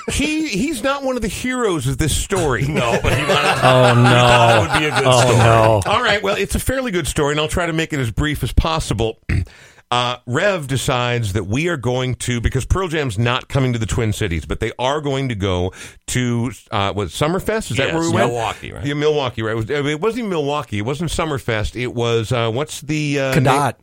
[0.11, 2.67] he he's not one of the heroes of this story.
[2.67, 3.57] No, but he wanted.
[3.63, 4.57] Oh no!
[4.57, 5.37] it would be a good oh story.
[5.37, 5.81] no!
[5.85, 6.21] All right.
[6.21, 8.51] Well, it's a fairly good story, and I'll try to make it as brief as
[8.51, 9.19] possible.
[9.89, 13.85] Uh, Rev decides that we are going to because Pearl Jam's not coming to the
[13.85, 15.71] Twin Cities, but they are going to go
[16.07, 17.71] to uh, what Summerfest?
[17.71, 18.29] Is that where we went?
[18.29, 18.85] Milwaukee, right?
[18.85, 19.53] Yeah, Milwaukee, right?
[19.53, 20.79] It, was, it wasn't even Milwaukee.
[20.79, 21.79] It wasn't Summerfest.
[21.81, 23.75] It was uh, what's the uh, Cadott.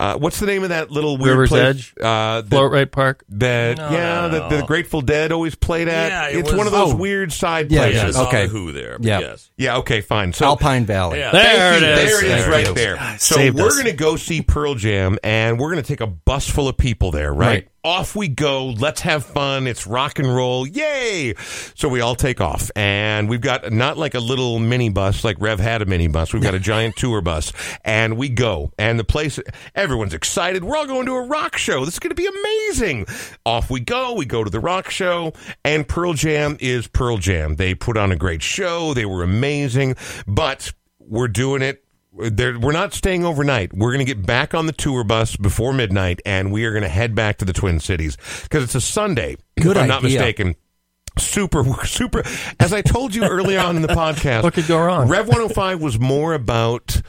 [0.00, 1.62] Name- uh, what's the name of that little weird River's place?
[1.62, 1.94] Edge?
[2.00, 3.24] Uh, that, Float Rite Park.
[3.28, 4.66] that No, yeah, no, that the no.
[4.66, 6.08] Grateful Dead always played at.
[6.10, 6.96] Yeah, it it's was- one of those oh.
[6.96, 7.96] weird side Yeah, places.
[7.96, 8.08] Yeah, yeah.
[8.08, 8.46] it's Okay.
[8.48, 8.98] Who there?
[8.98, 9.20] but Yeah.
[9.20, 9.50] Yes.
[9.56, 10.32] Yeah, okay, fine.
[10.32, 11.18] So Alpine Valley.
[11.18, 11.30] Yeah.
[11.30, 11.92] There Thank it you.
[11.92, 11.96] is.
[12.10, 12.74] There it is, There right it is.
[12.74, 13.16] there.
[13.18, 13.74] So saved we're us.
[13.74, 16.76] going to go see Pearl Jam, and we're going to take a bus full of
[16.76, 17.32] people there.
[17.32, 17.46] Right?
[17.48, 17.68] Right.
[17.84, 18.66] Off we go.
[18.66, 19.66] Let's have fun.
[19.66, 20.68] It's rock and roll.
[20.68, 21.34] Yay!
[21.74, 25.36] So we all take off, and we've got not like a little mini bus like
[25.40, 26.32] Rev had a mini bus.
[26.32, 27.52] We've got a giant tour bus,
[27.84, 28.70] and we go.
[28.78, 29.40] And the place,
[29.74, 30.62] everyone's excited.
[30.62, 31.84] We're all going to a rock show.
[31.84, 33.06] This is going to be amazing.
[33.44, 34.14] Off we go.
[34.14, 35.32] We go to the rock show,
[35.64, 37.56] and Pearl Jam is Pearl Jam.
[37.56, 38.94] They put on a great show.
[38.94, 39.96] They were amazing,
[40.28, 41.84] but we're doing it
[42.18, 43.72] there, we're not staying overnight.
[43.72, 46.82] We're going to get back on the tour bus before midnight, and we are going
[46.82, 49.36] to head back to the Twin Cities because it's a Sunday.
[49.60, 50.18] Good if I'm not idea.
[50.18, 50.54] mistaken.
[51.18, 52.22] Super, super.
[52.60, 55.08] As I told you early on in the podcast, What could go wrong?
[55.08, 57.00] Rev 105 was more about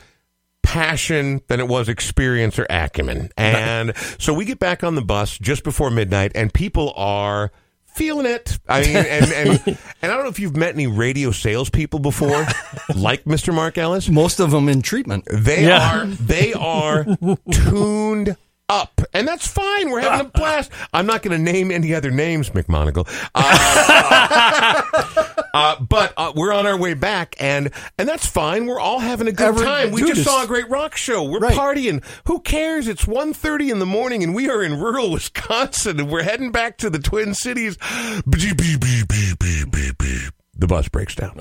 [0.61, 3.29] passion than it was experience or acumen.
[3.37, 7.51] And so we get back on the bus just before midnight, and people are
[7.95, 8.57] feeling it.
[8.67, 12.45] I mean, and, and and I don't know if you've met any radio salespeople before,
[12.95, 13.53] like Mr.
[13.53, 14.09] Mark Ellis.
[14.09, 15.25] Most of them in treatment.
[15.31, 16.01] They Yeah.
[16.01, 17.05] are they are
[17.51, 18.35] tuned
[18.73, 19.89] up, and that's fine.
[19.91, 20.71] We're having a blast.
[20.93, 23.07] I'm not going to name any other names, McMonagle.
[23.35, 24.81] Uh,
[25.53, 28.65] uh, but uh, we're on our way back, and and that's fine.
[28.65, 29.91] We're all having a good Every- time.
[29.91, 31.23] We just saw a great rock show.
[31.23, 31.55] We're Right.
[31.57, 32.03] partying.
[32.25, 32.87] Who cares?
[32.87, 36.77] It's 1.30 in the morning, and we are in rural Wisconsin, and we're heading back
[36.79, 37.77] to the Twin Cities.
[40.55, 41.33] The bus breaks down.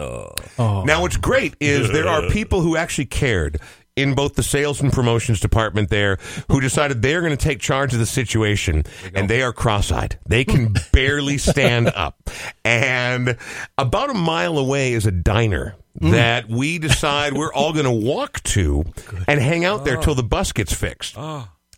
[0.59, 3.61] Now, what's great is there are people who actually cared
[3.97, 6.19] in both the sales and promotions department there
[6.49, 8.85] who decided they're going to take charge of the situation
[9.15, 10.19] and they are cross-eyed.
[10.27, 12.31] They can barely stand up.
[12.65, 13.37] And
[13.77, 18.43] about a mile away is a diner that we decide we're all going to walk
[18.45, 18.85] to
[19.29, 21.17] and hang out there till the bus gets fixed.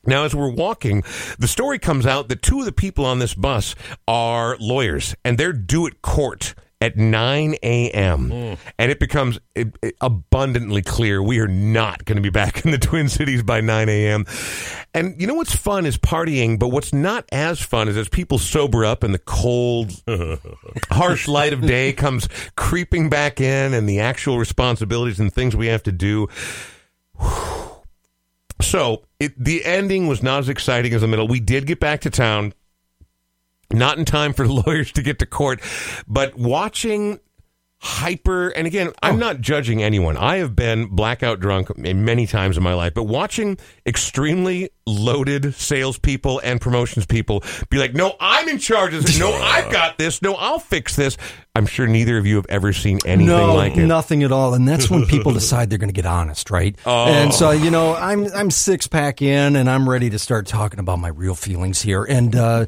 [0.06, 1.02] Now, as we're walking,
[1.38, 3.74] the story comes out that two of the people on this bus
[4.06, 6.54] are lawyers, and they're due at court
[6.84, 8.56] at 9 a.m.
[8.78, 9.38] And it becomes
[10.02, 13.88] abundantly clear we are not going to be back in the Twin Cities by 9
[13.88, 14.26] a.m.
[14.92, 18.38] And you know what's fun is partying, but what's not as fun is as people
[18.38, 19.92] sober up and the cold,
[20.90, 25.68] harsh light of day comes creeping back in, and the actual responsibilities and things we
[25.68, 26.28] have to do.
[28.60, 31.26] So it, the ending was not as exciting as the middle.
[31.26, 32.52] We did get back to town,
[33.72, 35.60] not in time for lawyers to get to court,
[36.06, 37.20] but watching
[37.86, 40.16] hyper and again i'm not judging anyone.
[40.16, 46.40] I have been blackout drunk many times in my life but watching extremely loaded salespeople
[46.42, 49.18] and promotions people be like no i'm in charge of this.
[49.18, 50.22] No i've got this.
[50.22, 51.18] No i'll fix this.
[51.56, 53.86] I'm sure neither of you have ever seen anything no, like it.
[53.86, 54.54] nothing at all.
[54.54, 56.76] And that's when people decide they're going to get honest, right?
[56.84, 57.04] Oh.
[57.04, 60.80] And so, you know, I'm I'm six pack in, and I'm ready to start talking
[60.80, 62.66] about my real feelings here, and uh,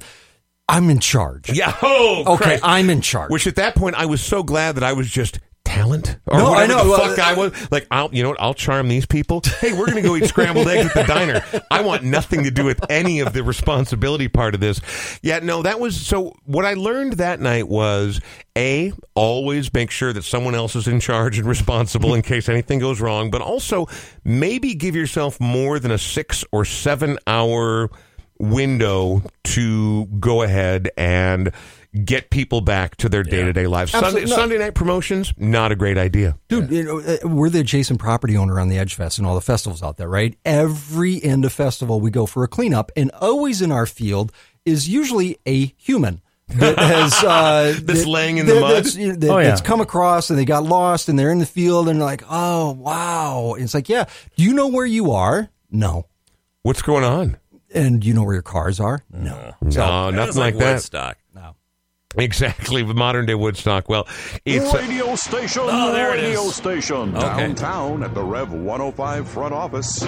[0.69, 1.51] I'm in charge.
[1.51, 2.63] yeah oh Okay, Christ.
[2.65, 3.31] I'm in charge.
[3.31, 6.55] Which at that point I was so glad that I was just talent or No,
[6.55, 6.85] I know.
[6.85, 7.71] the Well, fuck I uh, was.
[7.73, 9.43] Like I'll you know what, I'll charm these people.
[9.61, 11.43] Hey, we're gonna go eat scrambled eggs at the diner.
[11.71, 14.81] I want nothing to do with any of the responsibility part of this.
[15.23, 18.21] Yeah, no, that was so what I learned that night was
[18.57, 22.79] A, always make sure that someone else is in charge and responsible in case anything
[22.79, 23.87] goes wrong, but also
[24.25, 27.91] maybe give yourself more than a six or seven hour
[28.39, 31.53] window to go ahead and
[32.05, 33.91] get people back to their day to day lives.
[33.93, 34.31] Sunday, Absolutely.
[34.31, 34.37] No.
[34.37, 36.37] Sunday night promotions, not a great idea.
[36.49, 39.35] Dude, you know, uh, we're the adjacent property owner on the Edge Fest and all
[39.35, 40.37] the festivals out there, right?
[40.45, 44.31] Every end of festival, we go for a cleanup, and always in our field
[44.67, 48.75] is usually a human that has uh, That's that- laying in the that- mud?
[48.85, 49.49] That's, you know, that- Oh, yeah.
[49.49, 52.25] that's come across and they got lost and they're in the field and they're like,
[52.29, 53.55] oh wow!
[53.55, 54.05] And it's like, yeah,
[54.37, 55.49] do you know where you are?
[55.71, 56.07] No.
[56.63, 57.39] What's going on?
[57.77, 59.03] And you know where your cars are?
[59.13, 59.55] No.
[59.61, 60.73] No, It nothing was like, that.
[60.75, 61.19] Woodstock.
[62.27, 63.89] Exactly, with modern day Woodstock.
[63.91, 64.09] Well,
[64.47, 66.55] it's Radio station, Oh, there it radio is.
[66.55, 70.03] station, downtown at the Rev 105 front office.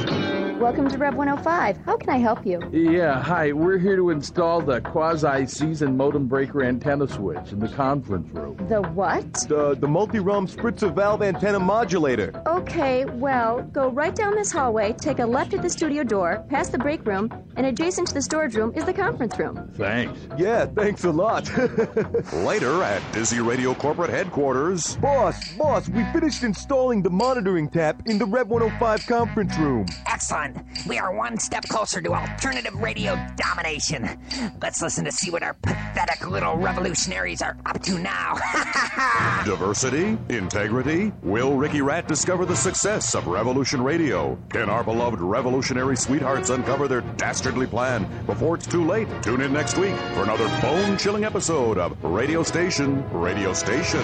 [0.58, 1.76] Welcome to Rev 105.
[1.84, 2.60] How can I help you?
[2.72, 3.52] Yeah, hi.
[3.52, 8.56] We're here to install the quasi-season modem breaker antenna switch in the conference room.
[8.68, 9.32] The what?
[9.48, 12.42] The, the multi-realm spritzer valve antenna modulator.
[12.46, 16.72] Okay, well, go right down this hallway, take a left at the studio door, past
[16.72, 19.70] the break room, and adjacent to the storage room is the conference room.
[19.74, 20.18] Thanks.
[20.38, 21.48] Yeah, thanks a lot.
[22.32, 24.96] Later at Dizzy Radio corporate headquarters.
[24.96, 29.86] boss, boss, we finished installing the monitoring tap in the Rev 105 conference room.
[30.06, 30.56] Excellent.
[30.86, 34.18] We are one step closer to alternative radio domination.
[34.60, 38.36] Let's listen to see what our pathetic little revolutionaries are up to now.
[39.44, 41.12] Diversity, integrity.
[41.22, 44.38] Will Ricky Rat discover the success of Revolution Radio?
[44.50, 49.08] Can our beloved revolutionary sweethearts uncover their dastardly plan before it's too late?
[49.22, 54.02] Tune in next week for another bone-chilling episode of Radio Station, Radio Station.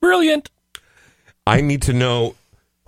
[0.00, 0.50] Brilliant.
[1.46, 2.34] I need to know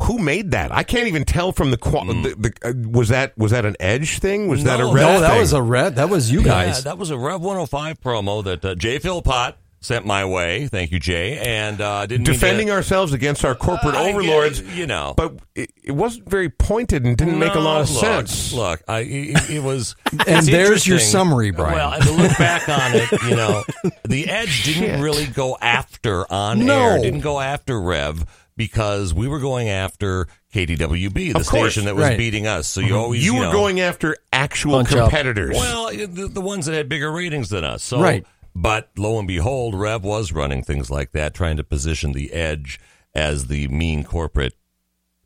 [0.00, 0.72] who made that.
[0.72, 3.76] I can't even tell from the, qua- the, the uh, was that was that an
[3.80, 4.48] Edge thing?
[4.48, 5.40] Was that a No, red No, that thing?
[5.40, 5.96] was a red.
[5.96, 6.84] That was you Yeah, guys.
[6.84, 10.66] that was a Rev 105 promo that uh, Jay Philpott sent my way.
[10.66, 11.38] Thank you, Jay.
[11.38, 14.62] And uh, didn't mean defending to, ourselves against our corporate I get- overlords.
[14.76, 15.14] you know.
[15.16, 18.52] but it, it wasn't very pointed and didn't make a lot of look, sense.
[18.52, 19.96] Look, I, it, it was.
[20.26, 21.74] And there's your summary, Brian.
[21.74, 23.62] Well, and to look back on it, you know,
[24.04, 25.00] the Edge didn't Shit.
[25.00, 26.78] really go after on No.
[26.80, 28.24] air, didn't go after Rev
[28.56, 32.16] because we were going after KDWB, the course, station that was right.
[32.16, 32.68] beating us.
[32.68, 35.10] So you always you were know, going after actual Punch up.
[35.10, 35.56] competitors.
[35.56, 37.82] Well, the, the ones that had bigger ratings than us.
[37.82, 38.24] So, Right.
[38.54, 42.80] But lo and behold, Rev was running things like that, trying to position the Edge
[43.14, 44.54] as the mean corporate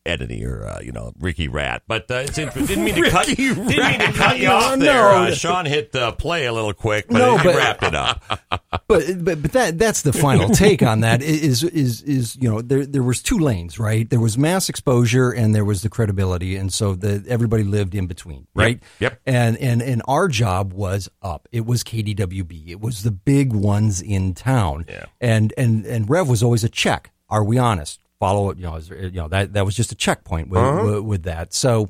[0.08, 1.82] Eddie or uh, you know Ricky Rat.
[1.86, 3.26] But uh, it's, it didn't mean to cut.
[3.26, 4.94] Didn't mean to cut you No, off there.
[5.02, 5.08] no.
[5.24, 8.24] Uh, Sean hit uh, play a little quick, but No, he but- wrapped it up.
[8.88, 12.60] but but but that that's the final take on that is is is you know
[12.62, 16.56] there there was two lanes right there was mass exposure and there was the credibility
[16.56, 19.20] and so the everybody lived in between right yep.
[19.26, 24.00] and and and our job was up it was KDWB it was the big ones
[24.00, 25.06] in town Yeah.
[25.20, 28.78] and and and Rev was always a check are we honest follow it you know
[28.90, 31.88] you know that that was just a checkpoint with, with, with that so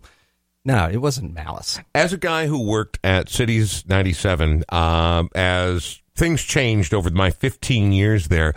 [0.65, 6.43] no it wasn't malice As a guy who worked at Cities 97, um, as things
[6.43, 8.53] changed over my 15 years there,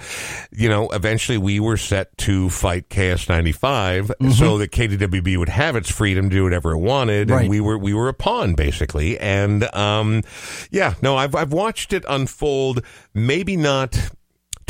[0.51, 5.89] you know, eventually we were set to fight KS95 so that KDWB would have its
[5.89, 7.30] freedom to do whatever it wanted.
[7.30, 7.41] Right.
[7.41, 9.17] And we were, we were a pawn basically.
[9.19, 10.24] And, um,
[10.72, 13.95] yeah, no, I've, I've watched it unfold, maybe not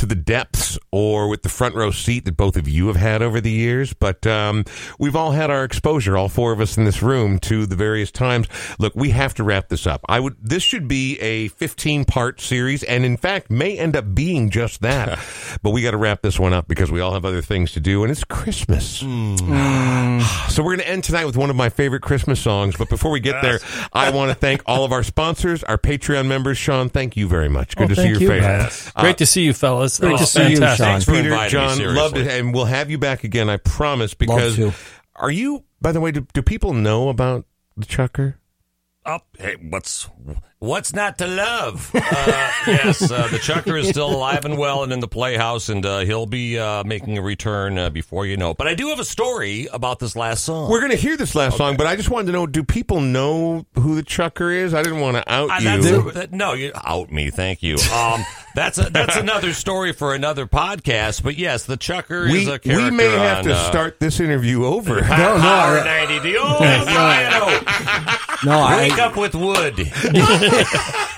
[0.01, 3.21] to the depths or with the front row seat that both of you have had
[3.21, 4.65] over the years, but um,
[4.97, 8.09] we've all had our exposure, all four of us in this room, to the various
[8.09, 8.47] times.
[8.79, 10.01] Look, we have to wrap this up.
[10.09, 10.36] I would.
[10.41, 14.82] This should be a 15 part series, and in fact, may end up being just
[14.82, 15.19] that.
[15.61, 17.79] but we got to wrap this one up because we all have other things to
[17.79, 19.03] do, and it's Christmas.
[20.49, 22.75] So we're going to end tonight with one of my favorite Christmas songs.
[22.78, 23.59] But before we get there,
[23.93, 26.57] I want to thank all of our sponsors, our Patreon members.
[26.57, 27.75] Sean, thank you very much.
[27.75, 28.41] Good Oh, to see your you, face.
[28.41, 28.91] guys.
[28.95, 29.91] Uh, Great to see you, fellas.
[30.00, 30.55] Great That to was see you.
[30.58, 30.78] Sean.
[30.78, 32.01] Thanks for Peter, inviting John, seriously.
[32.01, 33.50] loved it, and we'll have you back again.
[33.50, 34.13] I promise.
[34.13, 34.74] Because to.
[35.16, 35.63] are you?
[35.82, 37.46] By the way, do, do people know about
[37.76, 38.38] the Chucker?
[39.05, 40.08] Oh, hey, what's
[40.62, 41.89] what's not to love?
[41.93, 42.00] Uh,
[42.67, 46.00] yes, uh, the Chucker is still alive and well and in the playhouse, and uh,
[46.00, 48.51] he'll be uh, making a return uh, before you know.
[48.51, 48.58] it.
[48.58, 50.70] But I do have a story about this last song.
[50.70, 53.01] We're going to hear this last song, but I just wanted to know: Do people
[53.01, 54.74] know who the Chucker is?
[54.74, 55.82] I didn't want to out Uh, you.
[55.82, 57.32] that's a- that- no, you out me.
[57.32, 57.75] Thank you.
[57.93, 58.24] Um,
[58.54, 61.24] that's a, that's another story for another podcast.
[61.24, 62.86] But yes, the Chucker we is a character.
[62.86, 64.96] we may have on, to uh, start this interview over.
[65.01, 67.46] no, Power I- 90, the old piano.
[68.46, 69.75] no I, Wake up with wood.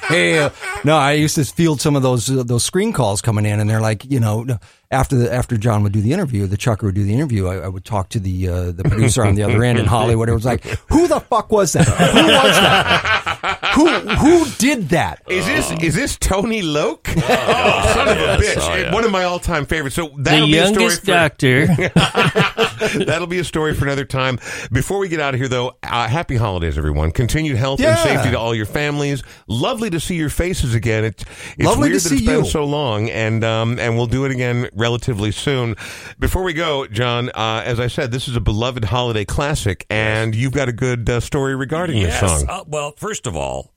[0.07, 0.49] hey, uh,
[0.83, 3.69] no, I used to field some of those uh, those screen calls coming in, and
[3.69, 4.45] they're like, you know,
[4.91, 7.47] after the, after John would do the interview, the Chucker would do the interview.
[7.47, 10.29] I, I would talk to the uh, the producer on the other end in Hollywood.
[10.29, 11.87] It was like, who the fuck was that?
[11.87, 13.59] Who was that?
[13.75, 15.21] who who did that?
[15.27, 17.07] Is this is this Tony Loke?
[17.25, 18.57] Oh, son of a bitch!
[18.57, 18.93] Oh, yeah.
[18.93, 19.95] One of my all time favorites.
[19.95, 21.67] So The that'll be a story youngest for, doctor.
[23.05, 24.39] That'll be a story for another time.
[24.71, 27.11] Before we get out of here, though, uh, happy holidays, everyone.
[27.11, 29.23] Continued health and safety to all your families.
[29.47, 31.03] Lovely to see your faces again.
[31.05, 31.23] It's,
[31.57, 32.49] it's Lovely weird to that it's see been you.
[32.49, 35.75] so long, and um, and we'll do it again relatively soon.
[36.19, 40.35] Before we go, John, uh, as I said, this is a beloved holiday classic, and
[40.35, 42.19] you've got a good uh, story regarding yes.
[42.19, 42.49] this song.
[42.49, 43.73] Uh, well, first of all,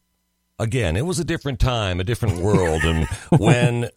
[0.58, 3.06] again, it was a different time, a different world, and
[3.38, 3.88] when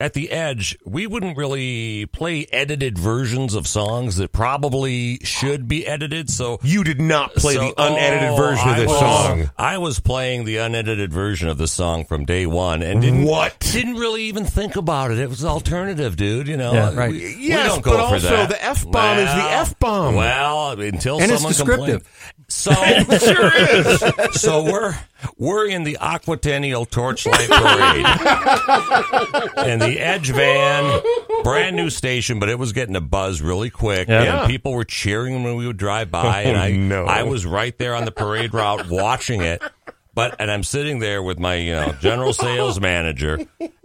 [0.00, 5.84] at the edge, we wouldn't really play edited versions of songs that probably should be
[5.86, 6.30] edited.
[6.30, 9.50] So You did not play So- the unedited oh, version of I this was- song.
[9.58, 13.58] I was playing the unedited version of the song from day one, and didn't What?
[13.58, 15.18] didn't really even think about it.
[15.18, 16.46] It was alternative, dude.
[16.46, 17.10] You know, Yeah, right.
[17.10, 18.48] We, we Yes, don't go but for also that.
[18.50, 20.14] the F-bomb is the F-bomb.
[20.14, 22.04] Well, until And it's someone descriptive.
[22.04, 22.04] complains.
[22.50, 22.72] So
[23.18, 24.40] sure is.
[24.40, 24.94] So we're
[25.36, 28.06] we're in the Aquatennial Torchlight Parade,
[29.56, 31.00] and the Edge van,
[31.42, 34.42] brand new station, but it was getting a buzz really quick, Yeah.
[34.42, 37.04] and people were cheering when we would drive by, oh, and Oh, I no.
[37.06, 39.62] I was right there on the parade route watching it.
[40.14, 43.38] But and I'm sitting there with my you know general sales manager,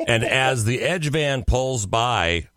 [0.08, 2.48] and as the Edge van pulls by,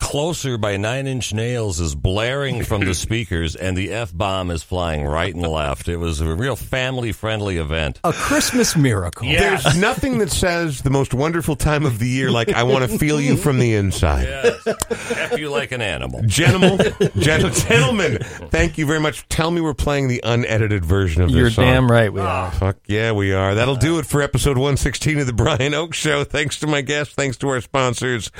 [0.00, 4.62] Closer by Nine Inch Nails is blaring from the speakers, and the F bomb is
[4.62, 5.86] flying right and left.
[5.86, 8.00] It was a real family friendly event.
[8.04, 9.26] A Christmas miracle.
[9.26, 9.64] Yes.
[9.64, 12.96] There's nothing that says the most wonderful time of the year like I want to
[12.96, 14.22] feel you from the inside.
[14.22, 14.66] Yes.
[14.90, 16.22] F you like an animal.
[16.22, 16.78] Gentlemen,
[17.18, 18.18] gentle, gentlemen,
[18.50, 19.28] thank you very much.
[19.28, 21.64] Tell me we're playing the unedited version of this You're song.
[21.64, 22.46] damn right we ah.
[22.46, 22.52] are.
[22.52, 23.56] Fuck yeah, we are.
[23.56, 26.24] That'll do it for episode 116 of the Brian Oake Show.
[26.24, 28.30] Thanks to my guests, thanks to our sponsors,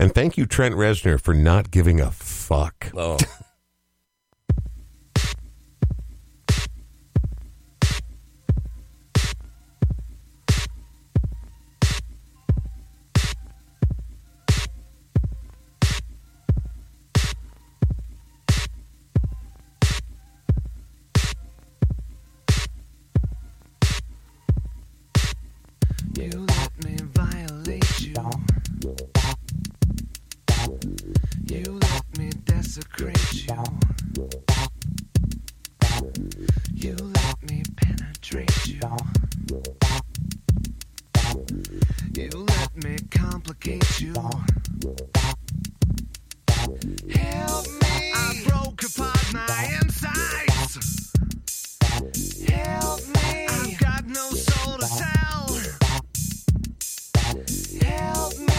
[0.00, 2.92] and thank you, Trent Reznor, for not giving a fuck.
[2.96, 3.18] Oh.
[32.76, 33.80] is a great tune.
[36.74, 38.80] You let me penetrate you.
[42.14, 44.14] You let me complicate you.
[47.12, 48.12] Help me.
[48.14, 51.12] I broke apart my insides.
[52.48, 53.46] Help me.
[53.48, 55.60] I've got no soul to tell.
[57.88, 58.53] Help me.